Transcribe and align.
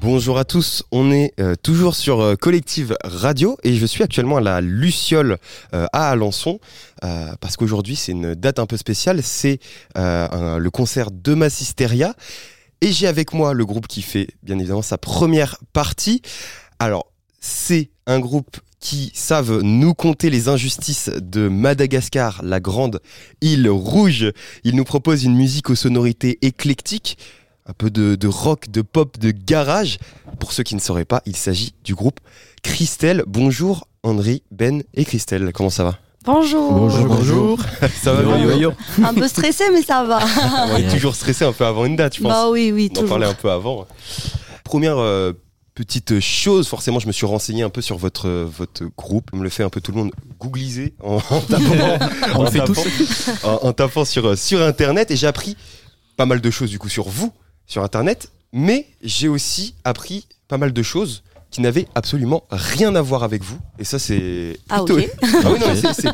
Bonjour 0.00 0.38
à 0.38 0.46
tous, 0.46 0.82
on 0.92 1.12
est 1.12 1.34
euh, 1.40 1.56
toujours 1.62 1.94
sur 1.94 2.20
euh, 2.20 2.34
Collective 2.34 2.96
Radio 3.04 3.58
et 3.64 3.74
je 3.74 3.84
suis 3.84 4.02
actuellement 4.02 4.38
à 4.38 4.40
la 4.40 4.62
Luciole 4.62 5.36
euh, 5.74 5.84
à 5.92 6.08
Alençon 6.08 6.58
parce 7.02 7.58
qu'aujourd'hui 7.58 7.96
c'est 7.96 8.12
une 8.12 8.34
date 8.34 8.58
un 8.58 8.64
peu 8.64 8.78
spéciale, 8.78 9.22
c'est 9.22 9.58
le 9.96 10.68
concert 10.68 11.10
de 11.10 11.34
Massisteria 11.34 12.14
et 12.80 12.92
j'ai 12.92 13.08
avec 13.08 13.34
moi 13.34 13.52
le 13.52 13.66
groupe 13.66 13.88
qui 13.88 14.00
fait 14.00 14.28
bien 14.42 14.58
évidemment 14.58 14.82
sa 14.82 14.96
première 14.96 15.58
partie. 15.74 16.22
Alors 16.78 17.06
c'est 17.40 17.90
un 18.06 18.20
groupe 18.20 18.56
qui 18.80 19.12
savent 19.14 19.60
nous 19.62 19.92
compter 19.92 20.30
les 20.30 20.48
injustices 20.48 21.10
de 21.20 21.48
Madagascar, 21.48 22.40
la 22.42 22.60
grande 22.60 23.00
île 23.42 23.68
rouge. 23.68 24.32
Ils 24.64 24.76
nous 24.76 24.84
proposent 24.84 25.24
une 25.24 25.36
musique 25.36 25.68
aux 25.68 25.74
sonorités 25.74 26.38
éclectiques 26.40 27.18
un 27.70 27.74
peu 27.78 27.88
de, 27.88 28.16
de 28.16 28.26
rock, 28.26 28.68
de 28.68 28.82
pop, 28.82 29.16
de 29.18 29.30
garage. 29.30 29.98
Pour 30.40 30.52
ceux 30.52 30.64
qui 30.64 30.74
ne 30.74 30.80
sauraient 30.80 31.04
pas, 31.04 31.22
il 31.24 31.36
s'agit 31.36 31.72
du 31.84 31.94
groupe 31.94 32.18
Christelle. 32.64 33.22
Bonjour 33.28 33.86
André, 34.02 34.42
Ben 34.50 34.82
et 34.94 35.04
Christelle, 35.04 35.52
comment 35.54 35.70
ça 35.70 35.84
va? 35.84 35.98
Bonjour. 36.26 37.58
Ça 38.02 38.12
va 38.12 38.22
bien 38.56 38.74
Un 39.02 39.14
peu 39.14 39.26
stressé, 39.26 39.64
mais 39.72 39.82
ça 39.82 40.04
va. 40.04 40.18
On 40.70 40.76
est 40.76 40.90
toujours 40.90 41.14
stressé 41.14 41.44
un 41.46 41.52
peu 41.52 41.64
avant 41.64 41.86
une 41.86 41.96
date, 41.96 42.16
je 42.16 42.20
pense. 42.22 42.30
Bah 42.30 42.50
oui, 42.50 42.72
oui, 42.74 42.90
On 42.98 43.04
en 43.04 43.08
parlait 43.08 43.26
un 43.26 43.32
peu 43.34 43.50
avant. 43.50 43.86
Première 44.64 44.98
euh, 44.98 45.32
petite 45.74 46.20
chose, 46.20 46.68
forcément, 46.68 46.98
je 46.98 47.06
me 47.06 47.12
suis 47.12 47.24
renseigné 47.24 47.62
un 47.62 47.70
peu 47.70 47.80
sur 47.80 47.96
votre, 47.96 48.28
euh, 48.28 48.46
votre 48.46 48.84
groupe. 48.98 49.30
Comme 49.30 49.42
le 49.42 49.48
fait 49.48 49.62
un 49.62 49.70
peu 49.70 49.80
tout 49.80 49.92
le 49.92 49.98
monde, 49.98 50.12
googliser 50.38 50.92
en, 51.02 51.14
en 51.30 51.40
tapant, 51.48 52.08
On 52.34 52.42
le 52.42 52.48
en 52.48 52.50
fait 52.50 52.64
tous. 52.64 52.74
tapant- 53.24 53.48
en- 53.64 53.68
en 53.68 53.72
tapant 53.72 54.04
sur, 54.04 54.26
euh, 54.26 54.36
sur 54.36 54.60
Internet. 54.60 55.10
Et 55.10 55.16
j'ai 55.16 55.26
appris 55.26 55.56
pas 56.18 56.26
mal 56.26 56.42
de 56.42 56.50
choses, 56.50 56.68
du 56.68 56.78
coup, 56.78 56.90
sur 56.90 57.08
vous, 57.08 57.32
sur 57.70 57.82
Internet. 57.84 58.30
Mais 58.52 58.86
j'ai 59.00 59.28
aussi 59.28 59.74
appris 59.84 60.26
pas 60.48 60.58
mal 60.58 60.72
de 60.72 60.82
choses 60.82 61.22
qui 61.50 61.60
n'avaient 61.60 61.86
absolument 61.94 62.44
rien 62.50 62.94
à 62.94 63.02
voir 63.02 63.22
avec 63.22 63.42
vous. 63.42 63.58
Et 63.78 63.84
ça, 63.84 63.98
c'est 63.98 64.58
Ah, 64.68 64.82
plutôt... 64.82 64.98
Ah 65.22 65.50
oui, 65.50 66.08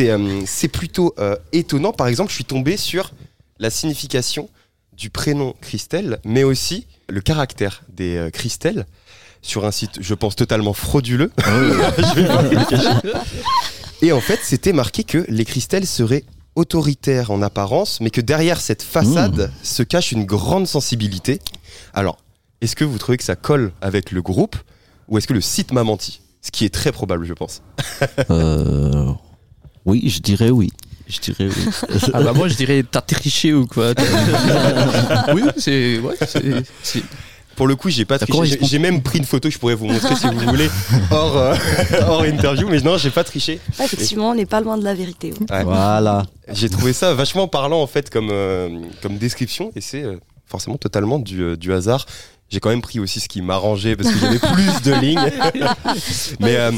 euh, 0.08 0.68
plutôt 0.72 1.14
euh, 1.18 1.36
étonnant. 1.52 1.92
Par 1.92 2.06
exemple, 2.06 2.30
je 2.30 2.36
suis 2.36 2.44
tombé 2.44 2.76
sur 2.76 3.12
la 3.58 3.70
signification 3.70 4.48
du 4.96 5.10
prénom 5.10 5.54
Christelle, 5.60 6.18
mais 6.24 6.44
aussi 6.44 6.86
le 7.08 7.20
caractère 7.20 7.82
des 7.88 8.16
euh, 8.16 8.30
Christelle 8.30 8.86
sur 9.40 9.64
un 9.64 9.72
site, 9.72 9.98
je 10.00 10.14
pense, 10.14 10.36
totalement 10.36 10.72
frauduleux. 10.72 11.32
Je 11.38 12.20
vais 12.20 12.28
pas 12.28 12.42
vous 12.42 12.50
le 12.50 12.64
cacher. 12.64 13.16
Et 14.02 14.12
en 14.12 14.20
fait, 14.20 14.38
c'était 14.42 14.72
marqué 14.72 15.02
que 15.02 15.24
les 15.28 15.44
Christelles 15.44 15.86
seraient 15.86 16.24
autoritaires 16.54 17.30
en 17.30 17.42
apparence, 17.42 18.00
mais 18.00 18.10
que 18.10 18.20
derrière 18.20 18.60
cette 18.60 18.82
façade 18.82 19.50
se 19.62 19.82
cache 19.82 20.12
une 20.12 20.24
grande 20.24 20.66
sensibilité. 20.66 21.40
Alors, 21.94 22.18
est-ce 22.60 22.76
que 22.76 22.84
vous 22.84 22.98
trouvez 22.98 23.16
que 23.16 23.24
ça 23.24 23.36
colle 23.36 23.72
avec 23.80 24.10
le 24.10 24.22
groupe, 24.22 24.56
ou 25.08 25.18
est-ce 25.18 25.26
que 25.26 25.32
le 25.32 25.40
site 25.40 25.72
m'a 25.72 25.84
menti? 25.84 26.20
Ce 26.42 26.50
qui 26.50 26.64
est 26.64 26.74
très 26.74 26.92
probable, 26.92 27.24
je 27.24 27.32
pense. 27.34 27.62
Euh, 28.30 29.12
oui, 29.84 30.08
je 30.08 30.20
dirais 30.20 30.50
oui. 30.50 30.70
Je 31.08 31.20
dirais 31.20 31.48
oui. 31.48 31.88
Ah 32.14 32.22
bah 32.22 32.32
moi 32.32 32.48
je 32.48 32.54
dirais 32.54 32.84
t'as 32.88 33.00
triché 33.00 33.52
ou 33.52 33.66
quoi? 33.66 33.92
Oui, 35.34 35.42
c'est 35.56 35.98
ouais, 35.98 36.14
Pour 37.62 37.68
le 37.68 37.76
coup, 37.76 37.90
j'ai 37.90 38.04
pas 38.04 38.18
triché. 38.18 38.58
J'ai- 38.60 38.78
même 38.80 39.02
pris 39.02 39.18
une 39.18 39.24
photo, 39.24 39.48
je 39.48 39.56
pourrais 39.56 39.76
vous 39.76 39.86
montrer 39.86 40.16
si 40.16 40.26
vous 40.26 40.36
voulez, 40.40 40.68
hors, 41.12 41.36
euh, 41.36 41.54
hors 42.08 42.24
interview, 42.24 42.66
mais 42.68 42.80
non, 42.80 42.98
j'ai 42.98 43.10
pas 43.10 43.22
triché. 43.22 43.60
Ah, 43.78 43.84
Effectivement, 43.84 44.30
on 44.30 44.34
n'est 44.34 44.46
pas 44.46 44.60
loin 44.60 44.76
de 44.76 44.82
la 44.82 44.94
vérité. 44.94 45.32
Ouais. 45.48 45.62
Voilà. 45.62 46.24
J'ai 46.52 46.68
trouvé 46.68 46.92
ça 46.92 47.14
vachement 47.14 47.46
parlant 47.46 47.80
en 47.80 47.86
fait 47.86 48.10
comme, 48.10 48.30
euh, 48.32 48.68
comme 49.00 49.16
description 49.16 49.70
et 49.76 49.80
c'est 49.80 50.02
euh, 50.02 50.16
forcément 50.44 50.76
totalement 50.76 51.20
du, 51.20 51.40
euh, 51.40 51.56
du 51.56 51.72
hasard. 51.72 52.04
J'ai 52.50 52.58
quand 52.58 52.70
même 52.70 52.82
pris 52.82 52.98
aussi 52.98 53.20
ce 53.20 53.28
qui 53.28 53.42
m'arrangeait 53.42 53.94
parce 53.94 54.10
que 54.12 54.18
j'avais 54.18 54.38
plus 54.54 54.82
de 54.82 54.94
lignes. 55.00 55.20
mais, 56.40 56.46
Ouais, 56.46 56.56
euh, 56.56 56.72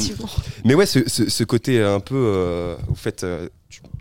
mais 0.65 0.75
ouais, 0.75 0.85
ce, 0.85 0.99
ce- 1.09 1.27
ce 1.29 1.43
côté 1.43 1.81
un 1.81 1.99
peu, 1.99 2.13
euh, 2.15 2.75
vous 2.87 2.95
faites 2.95 3.23
euh, 3.23 3.49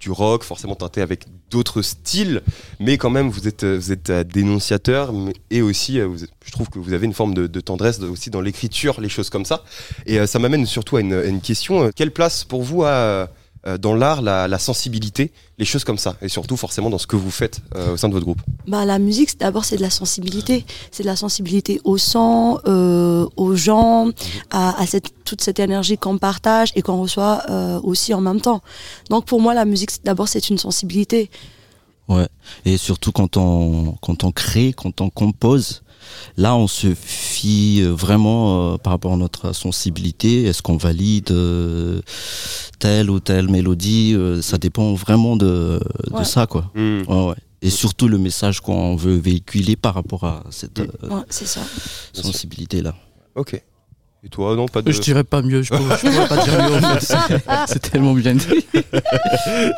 du, 0.00 0.10
rock, 0.10 0.42
forcément 0.42 0.74
teinté 0.74 1.00
avec 1.00 1.24
d'autres 1.50 1.82
styles, 1.82 2.42
mais 2.80 2.98
quand 2.98 3.10
même 3.10 3.28
vous 3.28 3.46
êtes, 3.46 3.64
euh, 3.64 3.76
vous 3.76 3.92
êtes 3.92 4.10
euh, 4.10 4.24
dénonciateur 4.24 5.12
et 5.50 5.62
aussi, 5.62 6.00
euh, 6.00 6.08
je 6.44 6.52
trouve 6.52 6.68
que 6.68 6.78
vous 6.78 6.92
avez 6.92 7.06
une 7.06 7.12
forme 7.12 7.34
de, 7.34 7.60
tendresse 7.60 8.00
aussi 8.00 8.30
dans 8.30 8.40
l'écriture, 8.40 9.00
les 9.00 9.08
choses 9.08 9.30
comme 9.30 9.44
ça. 9.44 9.64
Et 10.06 10.26
ça 10.26 10.38
m'amène 10.38 10.66
surtout 10.66 10.96
à 10.96 11.00
une, 11.00 11.14
à 11.14 11.24
une 11.24 11.40
question. 11.40 11.90
Quelle 11.94 12.10
place 12.10 12.44
pour 12.44 12.62
vous 12.62 12.82
a 12.82 13.28
euh, 13.66 13.78
dans 13.78 13.94
l'art 13.94 14.20
la, 14.22 14.46
la 14.48 14.58
sensibilité, 14.58 15.32
les 15.58 15.64
choses 15.64 15.84
comme 15.84 15.98
ça, 15.98 16.16
et 16.20 16.28
surtout 16.28 16.56
forcément 16.56 16.90
dans 16.90 16.98
ce 16.98 17.06
que 17.06 17.16
vous 17.16 17.30
faites 17.30 17.60
euh, 17.76 17.94
au 17.94 17.96
sein 17.96 18.08
de 18.08 18.12
votre 18.14 18.24
groupe 18.26 18.40
Bah, 18.66 18.84
la 18.84 18.98
musique, 18.98 19.30
c'est- 19.30 19.40
d'abord, 19.40 19.64
c'est 19.64 19.76
de 19.76 19.82
la 19.82 19.90
sensibilité. 19.90 20.64
C'est 20.90 21.02
de 21.02 21.08
la 21.08 21.16
sensibilité 21.16 21.80
au 21.84 21.96
sang, 21.96 22.58
euh, 22.66 23.26
aux 23.36 23.54
gens, 23.56 24.08
à, 24.50 24.80
à 24.80 24.86
cette, 24.86 25.24
toute 25.24 25.40
cette 25.40 25.58
énergie 25.60 25.96
qu'on 25.96 26.18
partage 26.18 26.72
et 26.76 26.82
qu'on 26.82 27.00
reçoit 27.00 27.42
euh, 27.50 27.80
aussi 27.82 28.12
en 28.12 28.20
même 28.20 28.40
temps. 28.40 28.60
Donc, 29.10 29.24
pour 29.24 29.40
moi, 29.40 29.54
la 29.54 29.64
musique, 29.64 29.90
c'est- 29.92 30.04
d'abord, 30.04 30.28
c'est 30.28 30.50
une 30.50 30.58
sensibilité. 30.58 31.30
Ouais. 32.08 32.28
Et 32.66 32.76
surtout 32.76 33.12
quand 33.12 33.38
on 33.38 33.96
quand 34.02 34.24
on 34.24 34.30
crée, 34.32 34.74
quand 34.74 35.00
on 35.00 35.08
compose, 35.08 35.82
là 36.36 36.56
on 36.56 36.66
se 36.66 36.94
fie 36.94 37.80
euh, 37.82 37.90
vraiment 37.92 38.74
euh, 38.74 38.76
par 38.78 38.92
rapport 38.92 39.12
à 39.12 39.16
notre 39.16 39.52
sensibilité. 39.54 40.44
Est-ce 40.44 40.62
qu'on 40.62 40.76
valide 40.76 41.30
euh, 41.30 42.00
telle 42.78 43.10
ou 43.10 43.20
telle 43.20 43.48
mélodie 43.48 44.14
euh, 44.14 44.42
Ça 44.42 44.58
dépend 44.58 44.94
vraiment 44.94 45.36
de, 45.36 45.80
de 46.10 46.12
Ouais. 46.16 46.24
ça 46.24 46.46
quoi. 46.46 46.70
Ouais, 46.74 47.04
ouais. 47.08 47.34
Et 47.62 47.70
surtout 47.70 48.08
le 48.08 48.18
message 48.18 48.60
qu'on 48.60 48.94
veut 48.94 49.16
véhiculer 49.16 49.74
par 49.76 49.94
rapport 49.94 50.24
à 50.24 50.44
cette 50.50 50.78
euh, 50.80 50.86
Ouais, 51.08 51.22
c'est 51.30 51.46
ça. 51.46 51.60
sensibilité 52.12 52.82
là. 52.82 52.94
Ok. 53.36 53.60
Et 54.26 54.30
toi, 54.30 54.56
non, 54.56 54.66
pas 54.66 54.80
de. 54.80 54.90
je 54.90 55.00
dirais 55.02 55.22
pas 55.22 55.42
mieux, 55.42 55.60
je 55.62 55.68
pourrais, 55.68 55.98
je 55.98 56.08
pourrais 56.08 56.28
pas 56.28 56.42
dire 56.44 56.54
mieux 56.62 56.76
en 56.86 56.98
fait. 56.98 57.14
C'est- 57.68 57.78
tellement 57.90 58.14
bien 58.14 58.34
dit. 58.34 58.46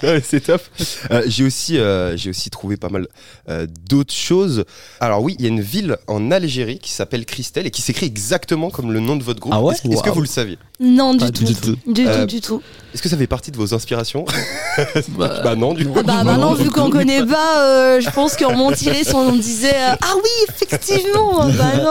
Ouais, 0.03 0.23
c'est 0.25 0.41
top. 0.41 0.62
Euh, 1.11 1.23
j'ai 1.27 1.43
aussi, 1.45 1.79
euh, 1.79 2.17
j'ai 2.17 2.31
aussi 2.31 2.49
trouvé 2.51 2.77
pas 2.77 2.89
mal 2.89 3.09
euh, 3.49 3.67
d'autres 3.89 4.15
choses. 4.15 4.65
Alors 5.01 5.23
oui, 5.23 5.35
il 5.39 5.43
y 5.45 5.47
a 5.47 5.49
une 5.49 5.61
ville 5.62 5.97
en 6.06 6.31
Algérie 6.31 6.79
qui 6.79 6.93
s'appelle 6.93 7.25
Christelle 7.25 7.67
et 7.67 7.71
qui 7.73 7.83
s'écrit 7.83 8.06
exactement 8.06 8.71
comme 8.71 8.93
le 8.93 9.01
nom 9.01 9.17
de 9.17 9.25
votre 9.25 9.41
groupe. 9.41 9.53
Ah 9.56 9.61
ouais 9.62 9.75
Est-ce 9.75 9.89
est-ce 9.89 10.03
que 10.03 10.11
vous 10.11 10.21
le 10.21 10.27
saviez? 10.29 10.59
Non, 10.79 11.12
du 11.15 11.21
Pas 11.25 11.31
tout. 11.33 11.45
du 11.45 11.55
tout. 11.55 11.77
Du 11.93 12.06
Euh, 12.06 12.21
tout, 12.21 12.27
du 12.27 12.41
tout. 12.41 12.62
Est-ce 12.97 13.03
que 13.03 13.11
ça 13.11 13.19
fait 13.19 13.27
partie 13.27 13.51
de 13.51 13.59
vos 13.59 13.75
inspirations 13.75 14.25
Bah, 15.11 15.41
Bah 15.45 15.55
non, 15.55 15.75
du 15.75 15.87
coup. 15.87 16.03
Bah 16.03 16.25
maintenant, 16.25 16.55
vu 16.55 16.71
qu'on 16.71 16.89
connaît 16.89 17.23
pas, 17.27 17.62
euh, 17.62 18.01
je 18.01 18.09
pense 18.09 18.37
qu'on 18.39 18.57
mentirait 18.57 19.05
si 19.05 19.15
on 19.15 19.37
disait 19.37 19.75
euh, 19.75 19.95
Ah 20.01 20.15
oui, 20.17 20.31
effectivement 20.49 21.47
Bah 21.59 21.77
non 21.77 21.91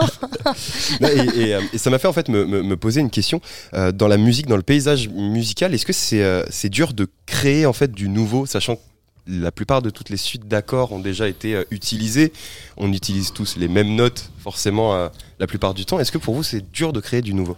Non, 1.02 1.08
et, 1.08 1.40
et, 1.42 1.54
euh, 1.54 1.62
et 1.74 1.78
ça 1.78 1.92
m'a 1.92 2.00
fait 2.00 2.08
en 2.08 2.14
fait 2.14 2.28
me, 2.28 2.44
me- 2.48 2.64
me 2.64 2.76
poser 2.76 3.02
une 3.02 3.12
question 3.12 3.40
Euh, 3.76 3.92
dans 3.92 4.08
la 4.08 4.18
musique, 4.18 4.48
dans 4.48 4.58
le 4.58 4.64
paysage 4.64 5.10
musical. 5.10 5.76
Est-ce 5.76 5.86
que 5.86 5.94
c'est 5.94 6.24
euh, 6.24 6.44
c'est 6.50 6.70
dur 6.70 6.94
de 6.94 7.08
créer 7.28 7.68
en 7.68 7.74
fait 7.74 7.92
du 7.92 8.10
nouveau, 8.10 8.48
sachant 8.48 8.76
que 8.78 8.82
la 9.28 9.52
plupart 9.52 9.81
de 9.81 9.90
toutes 9.90 10.09
les 10.09 10.18
suites 10.18 10.47
d'accords 10.47 10.91
ont 10.91 11.00
déjà 11.00 11.28
été 11.28 11.56
euh, 11.56 11.63
utilisées. 11.72 12.31
On 12.78 12.91
utilise 12.94 13.31
tous 13.31 13.58
les 13.58 13.68
mêmes 13.68 13.96
notes, 13.96 14.30
forcément, 14.38 14.94
euh, 14.96 15.08
la 15.40 15.47
plupart 15.47 15.74
du 15.74 15.86
temps. 15.86 16.00
Est-ce 16.00 16.12
que 16.12 16.18
pour 16.18 16.36
vous, 16.36 16.44
c'est 16.44 16.72
dur 16.72 16.94
de 16.94 17.00
créer 17.00 17.22
du 17.22 17.34
nouveau? 17.34 17.58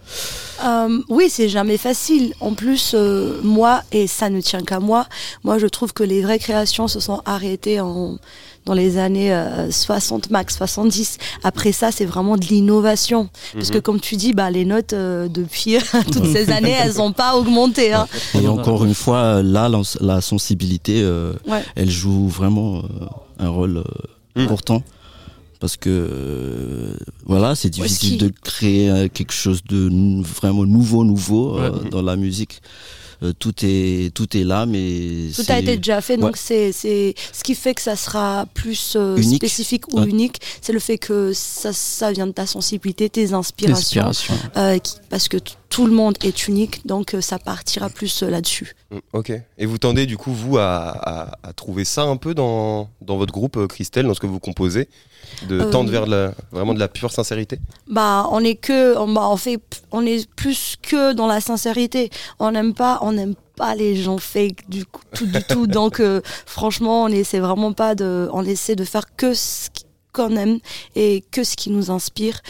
Euh, 0.64 1.02
oui, 1.08 1.28
c'est 1.28 1.48
jamais 1.48 1.76
facile. 1.76 2.32
En 2.40 2.54
plus, 2.54 2.94
moi, 3.42 3.82
et 3.92 4.06
ça 4.06 4.30
ne 4.30 4.40
tient 4.40 4.62
qu'à 4.62 4.80
moi, 4.80 5.06
moi 5.44 5.58
je 5.58 5.66
trouve 5.66 5.92
que 5.92 6.02
les 6.02 6.22
vraies 6.22 6.38
créations 6.38 6.88
se 6.88 7.00
sont 7.00 7.22
arrêtées 7.24 7.80
en, 7.80 8.18
dans 8.68 8.74
les 8.74 8.98
années 8.98 9.32
euh, 9.32 9.70
60 9.70 10.30
max, 10.30 10.56
70. 10.58 11.16
Après 11.42 11.72
ça, 11.72 11.90
c'est 11.90 12.04
vraiment 12.04 12.36
de 12.36 12.44
l'innovation. 12.44 13.30
Parce 13.54 13.68
Mhm. 13.70 13.74
que 13.74 13.78
comme 13.80 13.98
tu 13.98 14.16
dis, 14.16 14.34
bah, 14.34 14.50
les 14.50 14.66
notes, 14.66 14.92
euh, 14.92 15.26
depuis 15.28 15.76
toutes 16.12 16.26
ces 16.26 16.50
années, 16.56 16.76
elles 16.78 16.96
n'ont 16.96 17.12
pas 17.12 17.36
augmenté. 17.36 17.94
Hein. 17.94 18.06
Et 18.40 18.46
encore 18.46 18.84
une 18.84 18.94
fois, 18.94 19.42
là, 19.42 19.68
la, 19.70 19.80
la 20.00 20.20
sensibilité, 20.20 21.00
euh, 21.02 21.32
Ouais. 21.46 21.64
elle 21.76 21.90
joue 21.90 22.28
vraiment 22.28 22.78
euh, 22.80 22.82
un 23.38 23.48
rôle 23.48 23.78
euh, 23.78 23.84
Mm. 24.36 24.42
important. 24.44 24.82
Parce 25.60 25.76
que, 25.76 25.88
euh, 25.90 26.92
voilà, 27.26 27.54
c'est 27.56 27.70
difficile 27.70 28.18
de 28.18 28.30
créer 28.44 28.90
euh, 28.90 29.08
quelque 29.12 29.32
chose 29.32 29.60
de 29.68 29.88
vraiment 30.22 30.64
nouveau, 30.66 31.02
nouveau 31.04 31.58
euh, 31.58 31.70
Ouais. 31.70 31.90
dans 31.90 32.02
la 32.02 32.14
musique. 32.16 32.60
Euh, 33.22 33.32
tout, 33.36 33.52
est, 33.64 34.14
tout 34.14 34.36
est 34.36 34.44
là, 34.44 34.64
mais. 34.64 35.30
Tout 35.34 35.42
a 35.48 35.58
été 35.58 35.76
déjà 35.76 36.00
fait, 36.00 36.16
donc 36.16 36.32
Ouais. 36.34 36.38
c'est 36.40 36.70
c'est 36.70 37.14
ce 37.32 37.42
qui 37.42 37.56
fait 37.56 37.74
que 37.74 37.82
ça 37.82 37.96
sera 37.96 38.46
plus 38.54 38.94
euh, 38.94 39.20
spécifique 39.20 39.92
ou 39.92 39.98
Ouais. 40.00 40.06
unique, 40.08 40.36
c'est 40.62 40.72
le 40.72 40.78
fait 40.78 40.98
que 40.98 41.32
ça, 41.34 41.72
ça 41.72 42.12
vient 42.12 42.28
de 42.28 42.32
ta 42.32 42.46
sensibilité, 42.46 43.10
tes 43.10 43.32
inspirations, 43.32 44.02
Inspiration. 44.06 44.34
euh, 44.56 44.78
qui- 44.78 44.94
parce 45.10 45.26
que 45.26 45.36
tout 45.68 45.86
le 45.86 45.92
monde 45.92 46.16
est 46.24 46.48
unique, 46.48 46.86
donc 46.86 47.14
euh, 47.14 47.20
ça 47.20 47.38
partira 47.38 47.90
plus 47.90 48.22
euh, 48.22 48.30
là-dessus. 48.30 48.74
Mm, 48.90 48.98
Ok. 49.12 49.32
Et 49.58 49.66
vous 49.66 49.78
tendez 49.78 50.06
du 50.06 50.16
coup, 50.16 50.32
vous, 50.32 50.56
à, 50.58 50.64
à- 50.88 51.38
à 51.42 51.52
trouver 51.52 51.84
ça 51.84 52.02
un 52.02 52.16
peu 52.16 52.34
dans, 52.34 52.88
dans 53.02 53.16
votre 53.18 53.32
groupe, 53.32 53.56
euh, 53.58 53.66
Christelle, 53.66 54.06
dans 54.06 54.14
ce 54.14 54.20
que 54.20 54.26
vous 54.26 54.40
composez 54.40 54.88
De 55.46 55.60
Euh, 55.60 55.70
tendre 55.70 55.90
vers 55.90 56.06
la- 56.06 56.32
vraiment 56.52 56.72
de 56.74 56.78
la 56.78 56.88
pure 56.88 57.12
sincérité? 57.12 57.58
Bah, 57.86 58.26
on 58.30 58.40
est 58.42 58.54
que, 58.54 58.96
on, 58.96 59.12
bah, 59.12 59.28
on 59.28 59.36
fait, 59.36 59.60
on 59.92 60.06
est 60.06 60.28
plus 60.30 60.76
que 60.80 61.12
dans 61.12 61.26
la 61.26 61.40
sincérité. 61.40 62.08
On 62.38 62.50
n'aime 62.52 62.72
pas, 62.72 62.98
on 63.02 63.12
n'aime 63.12 63.34
pas 63.56 63.74
les 63.74 63.94
gens 63.96 64.18
fake 64.18 64.68
du 64.70 64.86
coup, 64.86 65.02
tout 65.14 65.26
du 65.26 65.42
tout. 65.42 65.66
Donc, 65.78 66.00
euh, 66.00 66.22
franchement, 66.46 67.02
on 67.04 67.08
essaie 67.08 67.40
vraiment 67.40 67.72
pas 67.74 67.94
de, 67.94 68.28
on 68.32 68.44
essaie 68.44 68.74
de 68.76 68.84
faire 68.84 69.14
que 69.16 69.34
ce 69.34 69.68
qu'on 70.14 70.34
aime 70.36 70.58
et 70.96 71.22
que 71.30 71.44
ce 71.44 71.56
qui 71.56 71.70
nous 71.70 71.90
inspire 71.90 72.40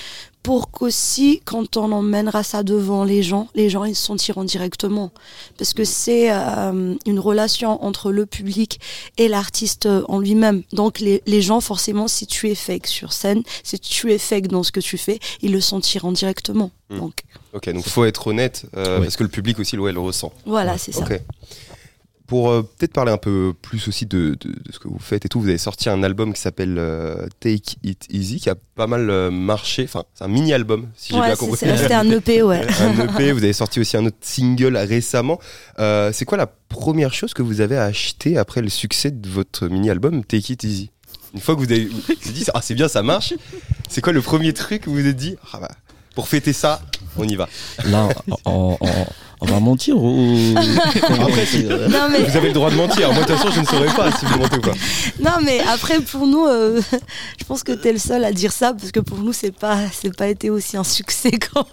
pour 0.48 0.70
qu'aussi, 0.70 1.42
quand 1.44 1.76
on 1.76 1.92
emmènera 1.92 2.42
ça 2.42 2.62
devant 2.62 3.04
les 3.04 3.22
gens, 3.22 3.48
les 3.54 3.68
gens 3.68 3.84
ils 3.84 3.94
se 3.94 4.06
sentiront 4.06 4.44
directement. 4.44 5.10
Parce 5.58 5.74
que 5.74 5.84
c'est 5.84 6.32
euh, 6.32 6.94
une 7.04 7.20
relation 7.20 7.84
entre 7.84 8.10
le 8.10 8.24
public 8.24 8.80
et 9.18 9.28
l'artiste 9.28 9.86
en 10.08 10.18
lui-même. 10.18 10.62
Donc 10.72 11.00
les, 11.00 11.22
les 11.26 11.42
gens, 11.42 11.60
forcément, 11.60 12.08
si 12.08 12.26
tu 12.26 12.48
es 12.48 12.54
fake 12.54 12.86
sur 12.86 13.12
scène, 13.12 13.42
si 13.62 13.78
tu 13.78 14.10
es 14.10 14.16
fake 14.16 14.46
dans 14.46 14.62
ce 14.62 14.72
que 14.72 14.80
tu 14.80 14.96
fais, 14.96 15.18
ils 15.42 15.52
le 15.52 15.60
sentiront 15.60 16.12
directement. 16.12 16.70
Mm. 16.88 16.96
Donc 16.96 17.24
Ok, 17.52 17.70
donc 17.70 17.86
faut 17.88 18.04
être 18.04 18.26
honnête, 18.26 18.64
euh, 18.76 19.00
parce 19.00 19.16
que 19.16 19.22
le 19.22 19.28
public 19.30 19.58
aussi, 19.58 19.76
ouais, 19.76 19.92
le 19.92 20.00
ressent. 20.00 20.32
voilà, 20.44 20.78
c'est 20.78 20.92
ça. 20.92 21.04
Pour 22.28 22.50
euh, 22.50 22.62
peut-être 22.62 22.92
parler 22.92 23.10
un 23.10 23.16
peu 23.16 23.52
plus 23.60 23.88
aussi 23.88 24.06
de, 24.06 24.36
de- 24.40 24.50
de 24.50 24.70
ce 24.72 24.78
que 24.78 24.86
vous 24.86 24.98
faites 25.00 25.24
et 25.24 25.28
tout, 25.28 25.40
vous 25.40 25.48
avez 25.48 25.58
sorti 25.58 25.88
un 25.88 26.02
album 26.02 26.32
qui 26.32 26.40
s'appelle 26.40 26.76
euh, 26.78 27.26
Take 27.40 27.76
It 27.82 28.04
Easy, 28.10 28.38
qui 28.38 28.50
a 28.50 28.54
pas 28.76 28.86
mal 28.86 29.08
euh, 29.10 29.30
marché. 29.30 29.84
Enfin, 29.84 30.04
c'est 30.14 30.24
un 30.24 30.28
mini-album, 30.28 30.88
si 30.94 31.14
j'ai 31.14 31.20
bien 31.20 31.34
compris. 31.36 31.56
c'est- 31.56 31.76
c'était 31.76 31.94
un 31.94 32.08
EP, 32.10 32.42
ouais. 32.42 32.66
un 32.80 33.04
EP, 33.08 33.32
vous 33.32 33.42
avez 33.42 33.52
sorti 33.54 33.80
aussi 33.80 33.96
un 33.96 34.04
autre 34.06 34.18
single 34.20 34.76
récemment. 34.76 35.40
C'est 35.78 36.24
quoi 36.26 36.36
la 36.38 36.46
première 36.46 37.12
chose 37.14 37.32
que 37.34 37.42
vous 37.42 37.60
avez 37.62 37.78
acheté 37.78 38.36
après 38.38 38.60
le 38.60 38.68
succès 38.68 39.10
de 39.10 39.28
votre 39.28 39.66
mini-album 39.66 40.22
Take 40.24 40.52
It 40.52 40.62
Easy? 40.64 40.90
Une 41.34 41.40
fois 41.40 41.54
que 41.56 41.60
vous 41.60 41.70
avez, 41.72 41.86
vous 41.86 42.00
avez 42.10 42.32
dit 42.32 42.44
ah 42.54 42.60
c'est 42.62 42.74
bien 42.74 42.88
ça 42.88 43.02
marche, 43.02 43.34
c'est 43.88 44.00
quoi 44.00 44.12
le 44.12 44.20
premier 44.22 44.52
truc 44.52 44.82
que 44.82 44.90
vous 44.90 44.96
vous 44.96 45.06
êtes 45.06 45.16
dit? 45.16 45.36
Ah 45.52 45.60
bah, 45.60 45.70
pour 46.18 46.26
fêter 46.26 46.52
ça 46.52 46.80
on 47.16 47.22
y 47.22 47.36
va 47.36 47.48
Là, 47.84 48.08
on, 48.44 48.76
on- 48.80 49.06
on 49.40 49.46
va 49.46 49.60
mentir 49.60 49.96
ou 49.96 50.34
Après, 50.56 51.46
si- 51.46 51.62
Non 51.62 52.08
mais 52.10 52.22
Vous 52.24 52.36
avez 52.36 52.48
le 52.48 52.54
droit 52.54 52.70
de 52.70 52.74
mentir. 52.74 53.12
Moi 53.12 53.22
de 53.22 53.28
toute 53.28 53.36
façon 53.36 53.52
je 53.52 53.60
ne 53.60 53.64
saurais 53.66 53.94
pas 53.94 54.10
si 54.10 54.24
vous 54.26 54.36
mentez 54.36 54.56
ou 54.56 54.60
pas. 54.60 54.72
Non, 55.22 55.36
mais 55.44 55.60
après, 55.60 56.00
pour 56.00 56.26
nous, 56.26 56.44
euh, 56.46 56.80
je 57.38 57.44
pense 57.44 57.62
que 57.62 57.70
t'es 57.70 57.92
le 57.92 57.98
seul 58.00 58.24
à 58.24 58.32
dire 58.32 58.50
ça, 58.50 58.72
parce 58.74 58.90
que 58.90 58.98
pour 58.98 59.18
nous, 59.18 59.32
c'est 59.32 59.52
pas, 59.52 59.78
c'est 59.92 60.16
pas 60.16 60.26
été 60.26 60.50
aussi 60.50 60.76
un 60.76 60.82
succès 60.82 61.30
quand. 61.54 61.64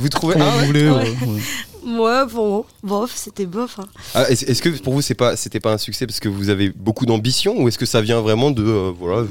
Vous 0.00 0.08
trouvez 0.08 0.36
ah, 0.38 0.50
vous 0.50 0.60
ouais 0.60 0.66
voulez. 0.66 0.88
Ouais. 0.88 1.98
ouais, 1.98 2.26
bon, 2.32 2.64
bof, 2.84 3.10
c'était 3.16 3.46
bof. 3.46 3.80
hein. 3.80 3.86
Ah, 4.14 4.30
Est-ce 4.30 4.44
est-ce 4.44 4.62
que 4.62 4.68
pour 4.68 4.92
vous 4.94 5.02
c'est 5.02 5.14
pas 5.16 5.34
c'était 5.34 5.58
pas 5.60 5.72
un 5.72 5.78
succès 5.78 6.06
parce 6.06 6.20
que 6.20 6.28
vous 6.28 6.48
avez 6.48 6.70
beaucoup 6.70 7.06
d'ambition 7.06 7.60
ou 7.60 7.66
est-ce 7.66 7.78
que 7.78 7.86
ça 7.86 8.00
vient 8.00 8.20
vraiment 8.20 8.52
de 8.52 8.62
euh, 8.62 8.92
voilà 8.96 9.26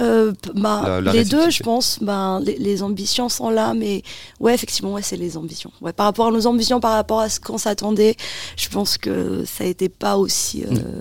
Euh, 0.00 0.32
bah, 0.54 0.82
La- 0.86 1.00
la 1.00 1.12
les 1.12 1.24
deux, 1.24 1.50
je 1.50 1.62
pense, 1.62 1.98
ben, 2.00 2.40
les, 2.40 2.56
les 2.58 2.82
ambitions 2.82 3.28
sont 3.28 3.50
là, 3.50 3.74
mais 3.74 4.02
ouais, 4.40 4.54
effectivement, 4.54 4.94
ouais, 4.94 5.02
c'est 5.02 5.16
les 5.18 5.36
ambitions. 5.36 5.70
Ouais, 5.82 5.92
par 5.92 6.06
rapport 6.06 6.28
à 6.28 6.30
nos 6.30 6.46
ambitions, 6.46 6.80
par 6.80 6.92
rapport 6.94 7.20
à 7.20 7.28
ce 7.28 7.38
qu'on 7.40 7.58
s'attendait, 7.58 8.16
je 8.56 8.68
pense 8.70 8.96
que 8.96 9.44
ça 9.44 9.64
été 9.64 9.88
pas 9.88 10.16
aussi. 10.16 10.64
euh, 10.64 11.00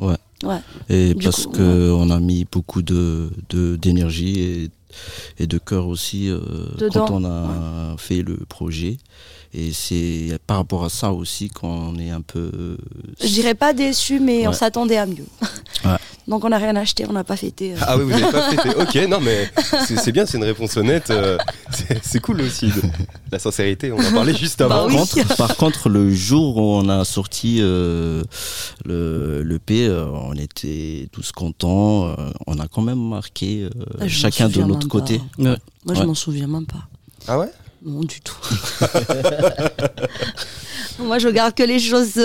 Ouais. 0.00 0.16
Ouais. 0.42 0.60
Et 0.88 1.12
Du 1.12 1.24
parce 1.24 1.44
coup, 1.44 1.52
que 1.52 1.92
on 1.92 2.08
a 2.08 2.18
mis 2.18 2.46
beaucoup 2.50 2.80
de 2.80 3.30
de- 3.50 3.76
d'énergie 3.76 4.40
et, 4.40 4.70
et 5.38 5.46
de 5.46 5.58
cœur 5.58 5.86
aussi 5.86 6.30
euh, 6.30 6.40
quand 6.94 7.10
on 7.10 7.24
a 7.26 7.94
fait 7.98 8.22
le 8.22 8.38
projet. 8.48 8.96
Et 9.52 9.72
c'est 9.74 10.38
par 10.46 10.58
rapport 10.58 10.84
à 10.84 10.88
ça 10.88 11.12
aussi 11.12 11.50
qu'on 11.50 11.98
est 11.98 12.08
un 12.10 12.22
peu. 12.22 12.78
Je 13.20 13.26
dirais 13.26 13.54
pas 13.54 13.74
déçu, 13.74 14.18
mais 14.20 14.46
on 14.46 14.50
Ouais. 14.52 14.56
s'attendait 14.56 14.96
à 14.96 15.04
mieux. 15.06 15.26
Ouais. 15.84 15.96
Donc 16.28 16.44
on 16.44 16.50
n'a 16.50 16.58
rien 16.58 16.76
acheté, 16.76 17.06
on 17.08 17.12
n'a 17.12 17.24
pas 17.24 17.36
fêté. 17.36 17.72
euh. 17.72 17.76
Ah 17.80 17.96
oui 17.96 18.04
vous 18.04 18.12
avez 18.12 18.30
pas 18.30 18.50
fêté. 18.50 18.68
Ok 18.78 18.94
non 19.08 19.20
mais 19.20 19.50
c'est 19.96 20.12
bien 20.12 20.26
c'est 20.26 20.36
une 20.38 20.44
réponse 20.44 20.76
honnête. 20.76 21.10
euh, 21.10 21.38
c'est- 22.02 22.20
cool 22.20 22.42
aussi 22.42 22.66
de- 22.68 22.82
la 23.32 23.38
sincérité 23.38 23.90
on 23.92 23.98
en 23.98 24.12
parlait 24.12 24.36
juste 24.36 24.58
Bah 24.60 24.66
avant. 24.84 24.88
oui. 24.88 24.96
Par 24.96 25.08
contre, 25.08 25.36
par 25.36 25.56
contre, 25.56 25.88
le 25.88 26.10
jour 26.14 26.56
où 26.58 26.74
on 26.76 26.88
a 26.88 27.04
sorti 27.04 27.58
euh, 27.60 28.22
le, 28.84 29.42
le 29.42 29.58
P, 29.58 29.86
euh, 29.88 30.06
on 30.06 30.34
était 30.34 31.08
tous 31.12 31.32
contents. 31.32 32.08
euh, 32.08 32.14
on 32.46 32.58
a 32.58 32.68
quand 32.68 32.82
même 32.82 33.00
marqué 33.00 33.62
euh, 33.64 33.70
Ah, 34.00 34.08
chacun 34.08 34.48
de 34.48 34.62
notre 34.62 34.88
côté. 34.88 35.20
Ouais. 35.38 35.56
Moi, 35.86 35.94
je 35.94 36.00
Ouais. 36.00 36.06
m'en 36.06 36.14
souviens 36.14 36.46
même 36.46 36.66
pas. 36.66 36.86
Ah 37.26 37.38
ouais? 37.38 37.50
Non, 37.82 38.00
du 38.00 38.20
tout. 38.20 38.36
Moi, 40.98 41.18
je 41.18 41.28
regarde 41.28 41.54
que 41.54 41.62
les 41.62 41.78
choses. 41.78 42.12